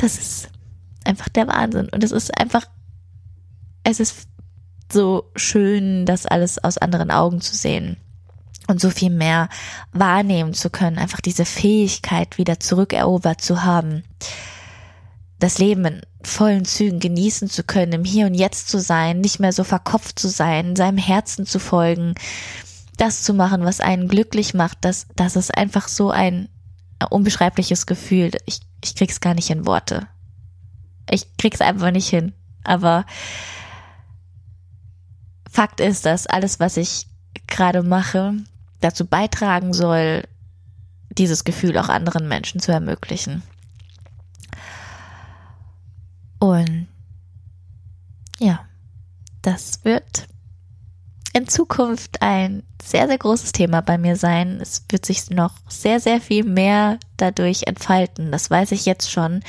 Das 0.00 0.16
ist 0.16 0.48
einfach 1.04 1.28
der 1.28 1.48
Wahnsinn 1.48 1.88
und 1.88 2.04
es 2.04 2.12
ist 2.12 2.38
einfach, 2.38 2.66
es 3.82 3.98
ist 3.98 4.28
so 4.92 5.24
schön, 5.34 6.06
das 6.06 6.24
alles 6.24 6.62
aus 6.62 6.78
anderen 6.78 7.10
Augen 7.10 7.40
zu 7.40 7.56
sehen 7.56 7.96
und 8.68 8.80
so 8.80 8.90
viel 8.90 9.10
mehr 9.10 9.48
wahrnehmen 9.92 10.54
zu 10.54 10.70
können, 10.70 10.98
einfach 10.98 11.20
diese 11.20 11.44
Fähigkeit 11.44 12.38
wieder 12.38 12.60
zurückerobert 12.60 13.40
zu 13.40 13.64
haben, 13.64 14.04
das 15.38 15.58
Leben 15.58 15.84
in 15.84 16.00
vollen 16.22 16.64
Zügen 16.64 16.98
genießen 16.98 17.48
zu 17.48 17.62
können, 17.62 17.92
im 17.92 18.04
Hier 18.04 18.26
und 18.26 18.34
Jetzt 18.34 18.68
zu 18.68 18.80
sein, 18.80 19.20
nicht 19.20 19.38
mehr 19.38 19.52
so 19.52 19.64
verkopft 19.64 20.18
zu 20.18 20.28
sein, 20.28 20.74
seinem 20.74 20.98
Herzen 20.98 21.46
zu 21.46 21.58
folgen, 21.60 22.14
das 22.96 23.22
zu 23.22 23.32
machen, 23.34 23.64
was 23.64 23.80
einen 23.80 24.08
glücklich 24.08 24.54
macht, 24.54 24.78
das, 24.80 25.06
das 25.14 25.36
ist 25.36 25.56
einfach 25.56 25.86
so 25.88 26.10
ein 26.10 26.48
unbeschreibliches 27.10 27.86
Gefühl. 27.86 28.32
Ich, 28.46 28.60
ich 28.82 28.96
krieg's 28.96 29.20
gar 29.20 29.34
nicht 29.34 29.50
in 29.50 29.66
Worte. 29.66 30.08
Ich 31.08 31.36
krieg's 31.36 31.60
einfach 31.60 31.92
nicht 31.92 32.08
hin. 32.08 32.32
Aber 32.64 33.06
Fakt 35.48 35.80
ist, 35.80 36.04
dass 36.04 36.26
alles, 36.26 36.60
was 36.60 36.76
ich 36.76 37.06
gerade 37.46 37.82
mache, 37.82 38.34
dazu 38.80 39.06
beitragen 39.06 39.72
soll, 39.72 40.24
dieses 41.10 41.44
Gefühl 41.44 41.78
auch 41.78 41.88
anderen 41.88 42.28
Menschen 42.28 42.60
zu 42.60 42.72
ermöglichen. 42.72 43.42
Und 46.38 46.88
ja, 48.38 48.60
das 49.42 49.84
wird 49.84 50.28
in 51.32 51.48
Zukunft 51.48 52.22
ein 52.22 52.62
sehr, 52.82 53.06
sehr 53.06 53.18
großes 53.18 53.52
Thema 53.52 53.80
bei 53.80 53.98
mir 53.98 54.16
sein. 54.16 54.58
Es 54.60 54.84
wird 54.88 55.04
sich 55.04 55.30
noch 55.30 55.54
sehr, 55.68 56.00
sehr 56.00 56.20
viel 56.20 56.44
mehr 56.44 56.98
dadurch 57.16 57.64
entfalten. 57.66 58.32
Das 58.32 58.50
weiß 58.50 58.72
ich 58.72 58.86
jetzt 58.86 59.10
schon. 59.10 59.42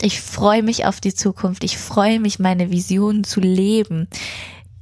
Ich 0.00 0.20
freue 0.20 0.62
mich 0.62 0.84
auf 0.84 1.00
die 1.00 1.14
Zukunft. 1.14 1.64
Ich 1.64 1.78
freue 1.78 2.20
mich, 2.20 2.38
meine 2.38 2.70
Visionen 2.70 3.24
zu 3.24 3.40
leben. 3.40 4.08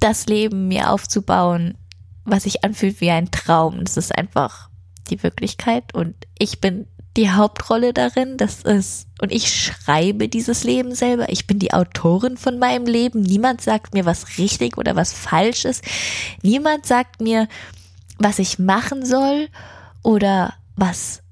Das 0.00 0.26
Leben 0.26 0.68
mir 0.68 0.90
aufzubauen, 0.90 1.76
was 2.24 2.44
sich 2.44 2.64
anfühlt 2.64 3.00
wie 3.00 3.10
ein 3.10 3.30
Traum. 3.30 3.84
Das 3.84 3.96
ist 3.96 4.16
einfach 4.16 4.70
die 5.08 5.22
Wirklichkeit 5.22 5.94
und 5.94 6.14
ich 6.38 6.60
bin 6.60 6.86
die 7.16 7.30
Hauptrolle 7.30 7.92
darin. 7.92 8.36
Das 8.36 8.62
ist, 8.62 9.06
und 9.20 9.32
ich 9.32 9.52
schreibe 9.52 10.28
dieses 10.28 10.64
Leben 10.64 10.94
selber. 10.94 11.28
Ich 11.28 11.46
bin 11.46 11.58
die 11.58 11.72
Autorin 11.72 12.36
von 12.36 12.58
meinem 12.58 12.86
Leben. 12.86 13.22
Niemand 13.22 13.60
sagt 13.60 13.94
mir, 13.94 14.04
was 14.04 14.38
richtig 14.38 14.76
oder 14.78 14.96
was 14.96 15.12
falsch 15.12 15.64
ist. 15.64 15.84
Niemand 16.42 16.86
sagt 16.86 17.20
mir, 17.20 17.48
was 18.18 18.38
ich 18.38 18.58
machen 18.58 19.04
soll 19.04 19.48
oder 20.02 20.54
was, 20.76 21.22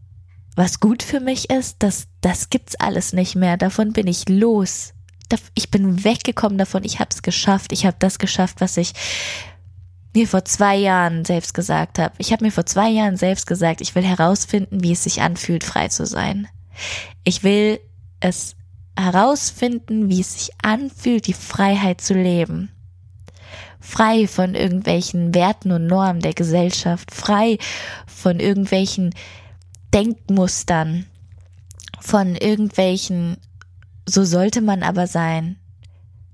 was 0.57 0.81
gut 0.81 1.03
für 1.03 1.21
mich 1.21 1.51
ist. 1.51 1.77
Das, 1.81 2.07
das 2.21 2.51
gibt's 2.51 2.77
alles 2.77 3.13
nicht 3.13 3.35
mehr. 3.35 3.57
Davon 3.57 3.93
bin 3.93 4.07
ich 4.07 4.29
los. 4.29 4.95
Ich 5.55 5.71
bin 5.71 6.05
weggekommen 6.05 6.59
davon. 6.59 6.85
Ich 6.85 7.01
habe 7.01 7.11
es 7.11 7.23
geschafft. 7.23 7.73
Ich 7.73 7.87
habe 7.87 7.97
das 7.99 8.19
geschafft, 8.19 8.61
was 8.61 8.77
ich 8.77 8.93
mir 10.15 10.29
vor 10.29 10.45
zwei 10.45 10.77
Jahren 10.77 11.25
selbst 11.25 11.55
gesagt 11.55 11.99
habe. 11.99 12.15
Ich 12.19 12.33
habe 12.33 12.45
mir 12.45 12.53
vor 12.53 12.67
zwei 12.67 12.91
Jahren 12.91 13.17
selbst 13.17 13.47
gesagt, 13.47 13.81
ich 13.81 13.95
will 13.95 14.05
herausfinden, 14.05 14.83
wie 14.83 14.93
es 14.93 15.05
sich 15.05 15.23
anfühlt, 15.23 15.65
frei 15.65 15.89
zu 15.89 16.07
sein. 16.07 16.49
Ich 17.25 17.43
will 17.43 17.81
es 18.21 18.57
herausfinden, 18.97 20.11
wie 20.11 20.21
es 20.21 20.35
sich 20.35 20.51
anfühlt, 20.63 21.27
die 21.27 21.33
Freiheit 21.33 22.01
zu 22.01 22.15
leben. 22.15 22.71
Frei 23.81 24.29
von 24.29 24.55
irgendwelchen 24.55 25.35
Werten 25.35 25.73
und 25.73 25.87
Normen 25.87 26.21
der 26.21 26.35
Gesellschaft, 26.35 27.13
frei 27.13 27.59
von 28.07 28.39
irgendwelchen 28.39 29.15
Denkmustern, 29.93 31.07
von 32.01 32.37
irgendwelchen, 32.37 33.39
so 34.07 34.25
sollte 34.25 34.61
man 34.61 34.83
aber 34.83 35.07
sein. 35.07 35.59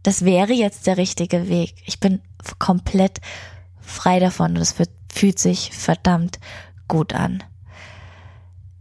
Das 0.03 0.25
wäre 0.25 0.53
jetzt 0.53 0.87
der 0.87 0.97
richtige 0.97 1.49
Weg. 1.49 1.75
Ich 1.87 2.01
bin 2.01 2.21
komplett 2.59 3.21
frei 3.89 4.21
davon 4.21 4.57
und 4.57 4.63
es 4.63 4.75
fühlt 5.13 5.39
sich 5.39 5.71
verdammt 5.73 6.39
gut 6.87 7.15
an. 7.15 7.43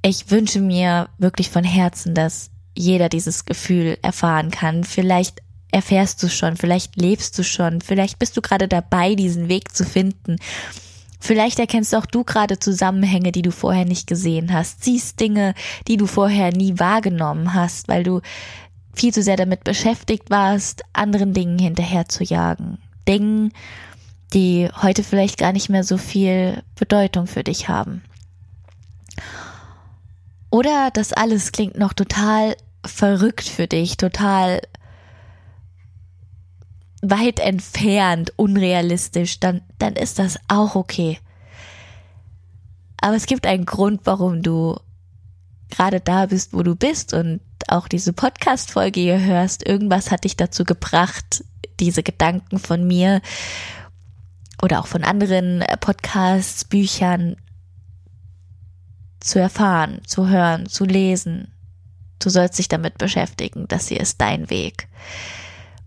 Ich 0.02 0.32
wünsche 0.32 0.62
mir 0.62 1.10
wirklich 1.18 1.50
von 1.50 1.64
Herzen, 1.64 2.14
dass 2.14 2.52
jeder 2.76 3.10
dieses 3.10 3.46
Gefühl 3.46 3.98
erfahren 4.02 4.52
kann. 4.52 4.84
Vielleicht 4.84 5.42
erfährst 5.72 6.22
du 6.24 6.30
schon, 6.30 6.56
vielleicht 6.56 6.96
lebst 6.96 7.38
du 7.38 7.44
schon, 7.44 7.82
vielleicht 7.82 8.20
bist 8.20 8.38
du 8.38 8.42
gerade 8.42 8.68
dabei, 8.68 9.16
diesen 9.16 9.50
Weg 9.50 9.76
zu 9.76 9.84
finden. 9.84 10.38
Vielleicht 11.20 11.60
erkennst 11.60 11.96
auch 11.96 12.06
du 12.06 12.24
gerade 12.24 12.60
Zusammenhänge, 12.60 13.32
die 13.32 13.42
du 13.42 13.52
vorher 13.52 13.86
nicht 13.86 14.08
gesehen 14.08 14.54
hast, 14.54 14.84
siehst 14.84 15.20
Dinge, 15.20 15.56
die 15.88 15.98
du 15.98 16.06
vorher 16.06 16.52
nie 16.52 16.80
wahrgenommen 16.80 17.54
hast, 17.54 17.88
weil 17.88 18.04
du 18.04 18.22
viel 18.94 19.14
zu 19.14 19.22
sehr 19.24 19.36
damit 19.36 19.64
beschäftigt 19.64 20.30
warst, 20.30 20.84
anderen 20.94 21.34
Dingen 21.34 21.60
hinterher 21.60 22.08
zu 22.08 22.24
jagen. 22.24 22.78
Dingen, 23.08 23.52
die 24.34 24.70
heute 24.82 25.04
vielleicht 25.04 25.38
gar 25.38 25.54
nicht 25.54 25.70
mehr 25.70 25.84
so 25.84 25.98
viel 25.98 26.62
Bedeutung 26.76 27.28
für 27.28 27.44
dich 27.44 27.70
haben. 27.70 28.04
Oder 30.50 30.92
das 30.92 31.14
alles 31.14 31.52
klingt 31.52 31.78
noch 31.78 31.94
total 31.94 32.56
verrückt 32.86 33.48
für 33.48 33.68
dich, 33.68 33.98
total 33.98 34.62
weit 37.02 37.40
entfernt, 37.40 38.34
unrealistisch, 38.38 39.40
dann, 39.40 39.62
dann 39.78 39.96
ist 39.96 40.20
das 40.20 40.40
auch 40.48 40.76
okay. 40.76 41.20
Aber 43.00 43.16
es 43.16 43.28
gibt 43.28 43.46
einen 43.46 43.66
Grund, 43.66 44.02
warum 44.06 44.42
du 44.42 44.78
gerade 45.70 46.00
da 46.00 46.26
bist, 46.26 46.54
wo 46.54 46.64
du 46.64 46.76
bist 46.76 47.14
und 47.14 47.42
auch 47.68 47.88
diese 47.88 48.14
Podcast-Folge 48.14 49.00
hier 49.00 49.20
hörst. 49.20 49.68
Irgendwas 49.68 50.12
hat 50.12 50.24
dich 50.24 50.38
dazu 50.38 50.64
gebracht, 50.64 51.44
diese 51.80 52.04
Gedanken 52.04 52.60
von 52.60 52.88
mir 52.88 53.22
oder 54.62 54.80
auch 54.80 54.88
von 54.88 55.04
anderen 55.04 55.62
äh, 55.62 55.78
Podcasts, 55.78 56.66
Büchern 56.66 57.36
zu 59.20 59.40
erfahren, 59.40 60.02
zu 60.06 60.28
hören, 60.28 60.68
zu 60.68 60.86
lesen. 60.86 61.52
Du 62.20 62.30
sollst 62.30 62.58
dich 62.58 62.68
damit 62.68 62.98
beschäftigen. 62.98 63.68
Das 63.68 63.88
hier 63.88 64.00
ist 64.00 64.20
dein 64.22 64.50
Weg. 64.50 64.88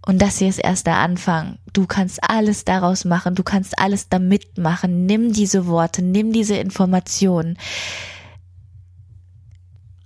Und 0.07 0.23
das 0.23 0.39
hier 0.39 0.49
ist 0.49 0.59
erst 0.59 0.87
der 0.87 0.97
Anfang. 0.97 1.59
Du 1.73 1.87
kannst 1.87 2.23
alles 2.23 2.65
daraus 2.65 3.05
machen. 3.05 3.35
Du 3.35 3.43
kannst 3.43 3.79
alles 3.79 4.09
damit 4.09 4.59
machen. 4.59 5.07
Nimm 5.07 5.33
diese 5.33 5.67
Worte, 5.67 6.03
nimm 6.03 6.33
diese 6.33 6.57
Informationen. 6.57 7.59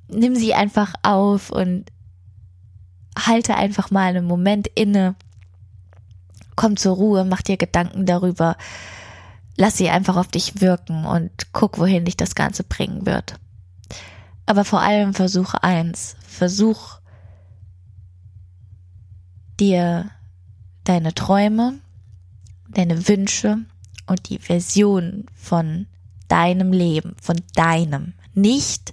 Nimm 0.09 0.35
sie 0.37 0.55
einfach 0.55 0.95
auf 1.03 1.51
und 1.51 1.87
halte 3.19 3.57
einfach 3.57 3.91
mal 3.91 4.09
einen 4.09 4.27
Moment 4.27 4.69
inne 4.75 5.15
komm 6.57 6.77
zur 6.77 6.97
Ruhe, 6.97 7.25
mach 7.25 7.43
dir 7.43 7.57
Gedanken 7.57 8.07
darüber, 8.07 8.57
lass 9.57 9.77
sie 9.77 9.91
einfach 9.91 10.17
auf 10.17 10.29
dich 10.29 10.61
wirken 10.61 11.05
und 11.05 11.31
guck, 11.53 11.79
wohin 11.79 12.05
dich 12.05 12.17
das 12.17 12.35
Ganze 12.35 12.65
bringen 12.65 13.07
wird. 13.07 13.35
Aber 14.47 14.65
vor 14.65 14.81
allem 14.81 15.15
versuche 15.15 15.63
eins, 15.63 16.17
versuch 16.27 16.99
dir 19.59 20.11
deine 20.85 21.15
Träume, 21.15 21.75
deine 22.69 23.09
Wünsche 23.09 23.59
und 24.07 24.29
die 24.29 24.39
Version 24.39 25.27
von 25.35 25.87
deinem 26.29 26.73
Leben, 26.73 27.17
von 27.21 27.41
deinem, 27.55 28.15
nicht 28.35 28.93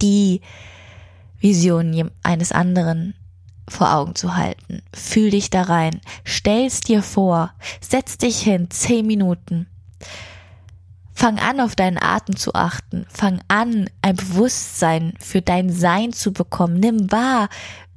die 0.00 0.40
Vision 1.40 2.10
eines 2.22 2.52
anderen 2.52 3.14
vor 3.70 3.94
Augen 3.94 4.14
zu 4.14 4.36
halten. 4.36 4.82
Fühl 4.92 5.30
dich 5.30 5.50
da 5.50 5.62
rein, 5.62 6.00
stell's 6.24 6.80
dir 6.80 7.02
vor, 7.02 7.52
setz 7.80 8.18
dich 8.18 8.40
hin, 8.40 8.70
zehn 8.70 9.06
Minuten. 9.06 9.66
Fang 11.20 11.38
an, 11.38 11.60
auf 11.60 11.76
deinen 11.76 11.98
Atem 11.98 12.34
zu 12.36 12.54
achten. 12.54 13.04
Fang 13.10 13.42
an, 13.48 13.90
ein 14.00 14.16
Bewusstsein 14.16 15.12
für 15.20 15.42
dein 15.42 15.70
Sein 15.70 16.14
zu 16.14 16.32
bekommen. 16.32 16.80
Nimm 16.80 17.12
wahr, 17.12 17.50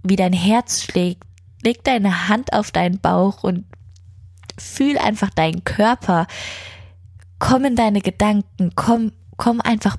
wie 0.04 0.18
dein 0.18 0.34
Herz 0.34 0.84
schlägt. 0.84 1.24
Leg 1.62 1.86
deine 1.86 2.28
Hand 2.28 2.52
auf 2.52 2.72
deinen 2.72 3.00
Bauch 3.00 3.44
und 3.44 3.64
fühl 4.58 4.98
einfach 4.98 5.30
deinen 5.30 5.64
Körper. 5.64 6.28
Komm 7.40 7.64
in 7.64 7.78
deine 7.78 8.02
Gedanken. 8.02 8.74
Komm, 8.76 9.14
komm 9.38 9.62
einfach, 9.62 9.96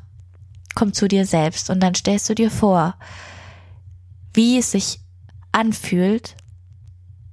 komm 0.75 0.93
zu 0.93 1.09
dir 1.09 1.25
selbst 1.25 1.71
und 1.71 1.81
dann 1.81 1.95
stellst 1.95 2.29
du 2.29 2.35
dir 2.35 2.51
vor, 2.51 2.97
wie 4.35 4.59
es 4.59 4.73
sich 4.73 5.01
anfühlt, 5.55 6.37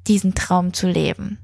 diesen 0.07 0.36
Traum 0.36 0.73
zu 0.73 0.88
leben. 0.88 1.39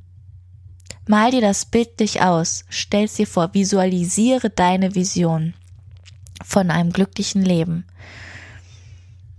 Mal 1.07 1.31
dir 1.31 1.41
das 1.41 1.65
bildlich 1.65 2.21
aus, 2.21 2.65
stell's 2.69 3.15
dir 3.15 3.27
vor, 3.27 3.53
visualisiere 3.53 4.49
deine 4.49 4.93
Vision 4.93 5.53
von 6.43 6.69
einem 6.69 6.91
glücklichen 6.91 7.41
Leben. 7.41 7.85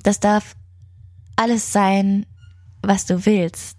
Das 0.02 0.20
darf 0.20 0.56
alles 1.36 1.72
sein, 1.72 2.26
was 2.82 3.06
du 3.06 3.26
willst. 3.26 3.76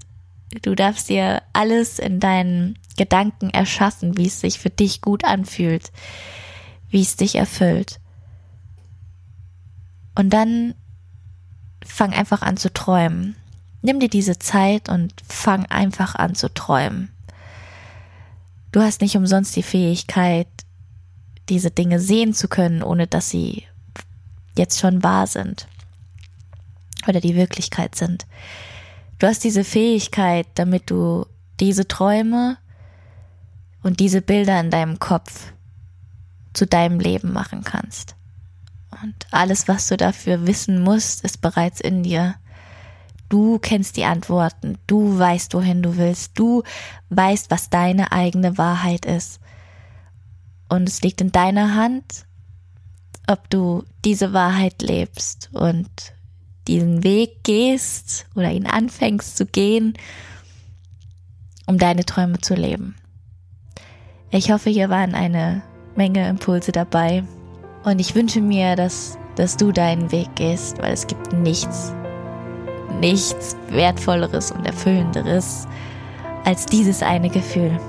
Du 0.61 0.75
darfst 0.75 1.09
dir 1.09 1.41
alles 1.53 1.99
in 1.99 2.19
deinen 2.19 2.77
Gedanken 2.97 3.49
erschaffen, 3.49 4.17
wie 4.17 4.27
es 4.27 4.39
sich 4.39 4.59
für 4.59 4.69
dich 4.69 5.01
gut 5.01 5.23
anfühlt, 5.23 5.91
wie 6.89 7.01
es 7.01 7.15
dich 7.15 7.35
erfüllt. 7.35 7.99
Und 10.15 10.31
dann 10.31 10.75
fang 11.85 12.13
einfach 12.13 12.41
an 12.41 12.57
zu 12.57 12.71
träumen. 12.71 13.35
Nimm 13.81 13.99
dir 13.99 14.09
diese 14.09 14.39
Zeit 14.39 14.89
und 14.89 15.13
fang 15.27 15.65
einfach 15.65 16.15
an 16.15 16.35
zu 16.35 16.53
träumen. 16.53 17.11
Du 18.71 18.81
hast 18.81 19.01
nicht 19.01 19.15
umsonst 19.15 19.55
die 19.55 19.63
Fähigkeit, 19.63 20.47
diese 21.47 21.71
Dinge 21.71 21.99
sehen 21.99 22.33
zu 22.33 22.47
können, 22.47 22.83
ohne 22.83 23.07
dass 23.07 23.29
sie 23.29 23.65
jetzt 24.55 24.79
schon 24.79 25.03
wahr 25.03 25.25
sind 25.25 25.67
oder 27.07 27.21
die 27.21 27.35
Wirklichkeit 27.35 27.95
sind. 27.95 28.27
Du 29.17 29.27
hast 29.27 29.43
diese 29.43 29.63
Fähigkeit, 29.63 30.47
damit 30.55 30.91
du 30.91 31.25
diese 31.59 31.87
Träume 31.87 32.57
und 33.81 33.99
diese 33.99 34.21
Bilder 34.21 34.59
in 34.59 34.71
deinem 34.71 34.99
Kopf 34.99 35.53
zu 36.53 36.65
deinem 36.65 36.99
Leben 36.99 37.31
machen 37.31 37.63
kannst. 37.63 38.15
Und 39.01 39.15
alles, 39.31 39.67
was 39.67 39.87
du 39.87 39.97
dafür 39.97 40.45
wissen 40.45 40.81
musst, 40.81 41.23
ist 41.23 41.41
bereits 41.41 41.79
in 41.79 42.03
dir. 42.03 42.35
Du 43.29 43.59
kennst 43.59 43.95
die 43.95 44.05
Antworten, 44.05 44.79
du 44.87 45.17
weißt, 45.17 45.53
wohin 45.53 45.83
du 45.83 45.97
willst, 45.97 46.37
du 46.37 46.63
weißt, 47.09 47.51
was 47.51 47.69
deine 47.69 48.11
eigene 48.11 48.57
Wahrheit 48.57 49.05
ist. 49.05 49.39
Und 50.67 50.89
es 50.89 51.01
liegt 51.01 51.21
in 51.21 51.31
deiner 51.31 51.75
Hand, 51.75 52.25
ob 53.27 53.47
du 53.51 53.83
diese 54.03 54.33
Wahrheit 54.33 54.81
lebst 54.81 55.49
und 55.53 55.89
diesen 56.67 57.03
Weg 57.03 57.43
gehst 57.43 58.25
oder 58.35 58.51
ihn 58.51 58.65
anfängst 58.65 59.37
zu 59.37 59.45
gehen, 59.45 59.93
um 61.67 61.77
deine 61.77 62.05
Träume 62.05 62.39
zu 62.39 62.55
leben. 62.55 62.95
Ich 64.31 64.51
hoffe, 64.51 64.69
hier 64.69 64.89
waren 64.89 65.13
eine 65.13 65.61
Menge 65.95 66.27
Impulse 66.27 66.71
dabei 66.71 67.23
und 67.83 67.99
ich 67.99 68.15
wünsche 68.15 68.41
mir, 68.41 68.75
dass, 68.75 69.17
dass 69.35 69.57
du 69.57 69.71
deinen 69.71 70.11
Weg 70.11 70.35
gehst, 70.35 70.79
weil 70.79 70.93
es 70.93 71.07
gibt 71.07 71.33
nichts, 71.33 71.93
nichts 72.99 73.55
Wertvolleres 73.69 74.51
und 74.51 74.65
Erfüllenderes 74.65 75.67
als 76.45 76.65
dieses 76.65 77.03
eine 77.03 77.29
Gefühl. 77.29 77.79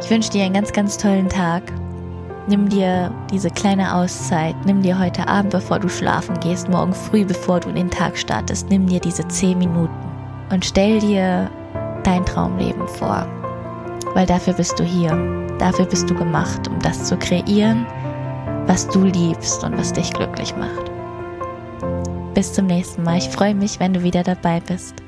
Ich 0.00 0.10
wünsche 0.10 0.30
dir 0.30 0.44
einen 0.44 0.54
ganz, 0.54 0.72
ganz 0.72 0.98
tollen 0.98 1.28
Tag. 1.28 1.62
Nimm 2.48 2.68
dir 2.68 3.12
diese 3.30 3.50
kleine 3.50 3.94
Auszeit, 3.94 4.56
nimm 4.64 4.82
dir 4.82 4.98
heute 4.98 5.28
Abend, 5.28 5.50
bevor 5.52 5.78
du 5.78 5.88
schlafen 5.88 6.38
gehst, 6.40 6.68
morgen 6.68 6.92
früh, 6.92 7.24
bevor 7.24 7.60
du 7.60 7.68
in 7.68 7.76
den 7.76 7.90
Tag 7.90 8.18
startest, 8.18 8.68
nimm 8.68 8.88
dir 8.88 8.98
diese 8.98 9.26
zehn 9.28 9.58
Minuten 9.58 9.94
und 10.50 10.64
stell 10.64 10.98
dir 10.98 11.48
dein 12.02 12.26
Traumleben 12.26 12.88
vor. 12.88 13.26
Weil 14.14 14.26
dafür 14.26 14.54
bist 14.54 14.78
du 14.78 14.84
hier, 14.84 15.16
dafür 15.58 15.86
bist 15.86 16.10
du 16.10 16.14
gemacht, 16.14 16.68
um 16.68 16.78
das 16.80 17.04
zu 17.04 17.16
kreieren, 17.16 17.86
was 18.66 18.88
du 18.88 19.04
liebst 19.04 19.62
und 19.62 19.78
was 19.78 19.92
dich 19.92 20.12
glücklich 20.12 20.54
macht. 20.56 20.91
Bis 22.34 22.52
zum 22.52 22.66
nächsten 22.66 23.02
Mal. 23.02 23.18
Ich 23.18 23.28
freue 23.28 23.54
mich, 23.54 23.78
wenn 23.78 23.92
du 23.92 24.02
wieder 24.02 24.22
dabei 24.22 24.60
bist. 24.60 25.01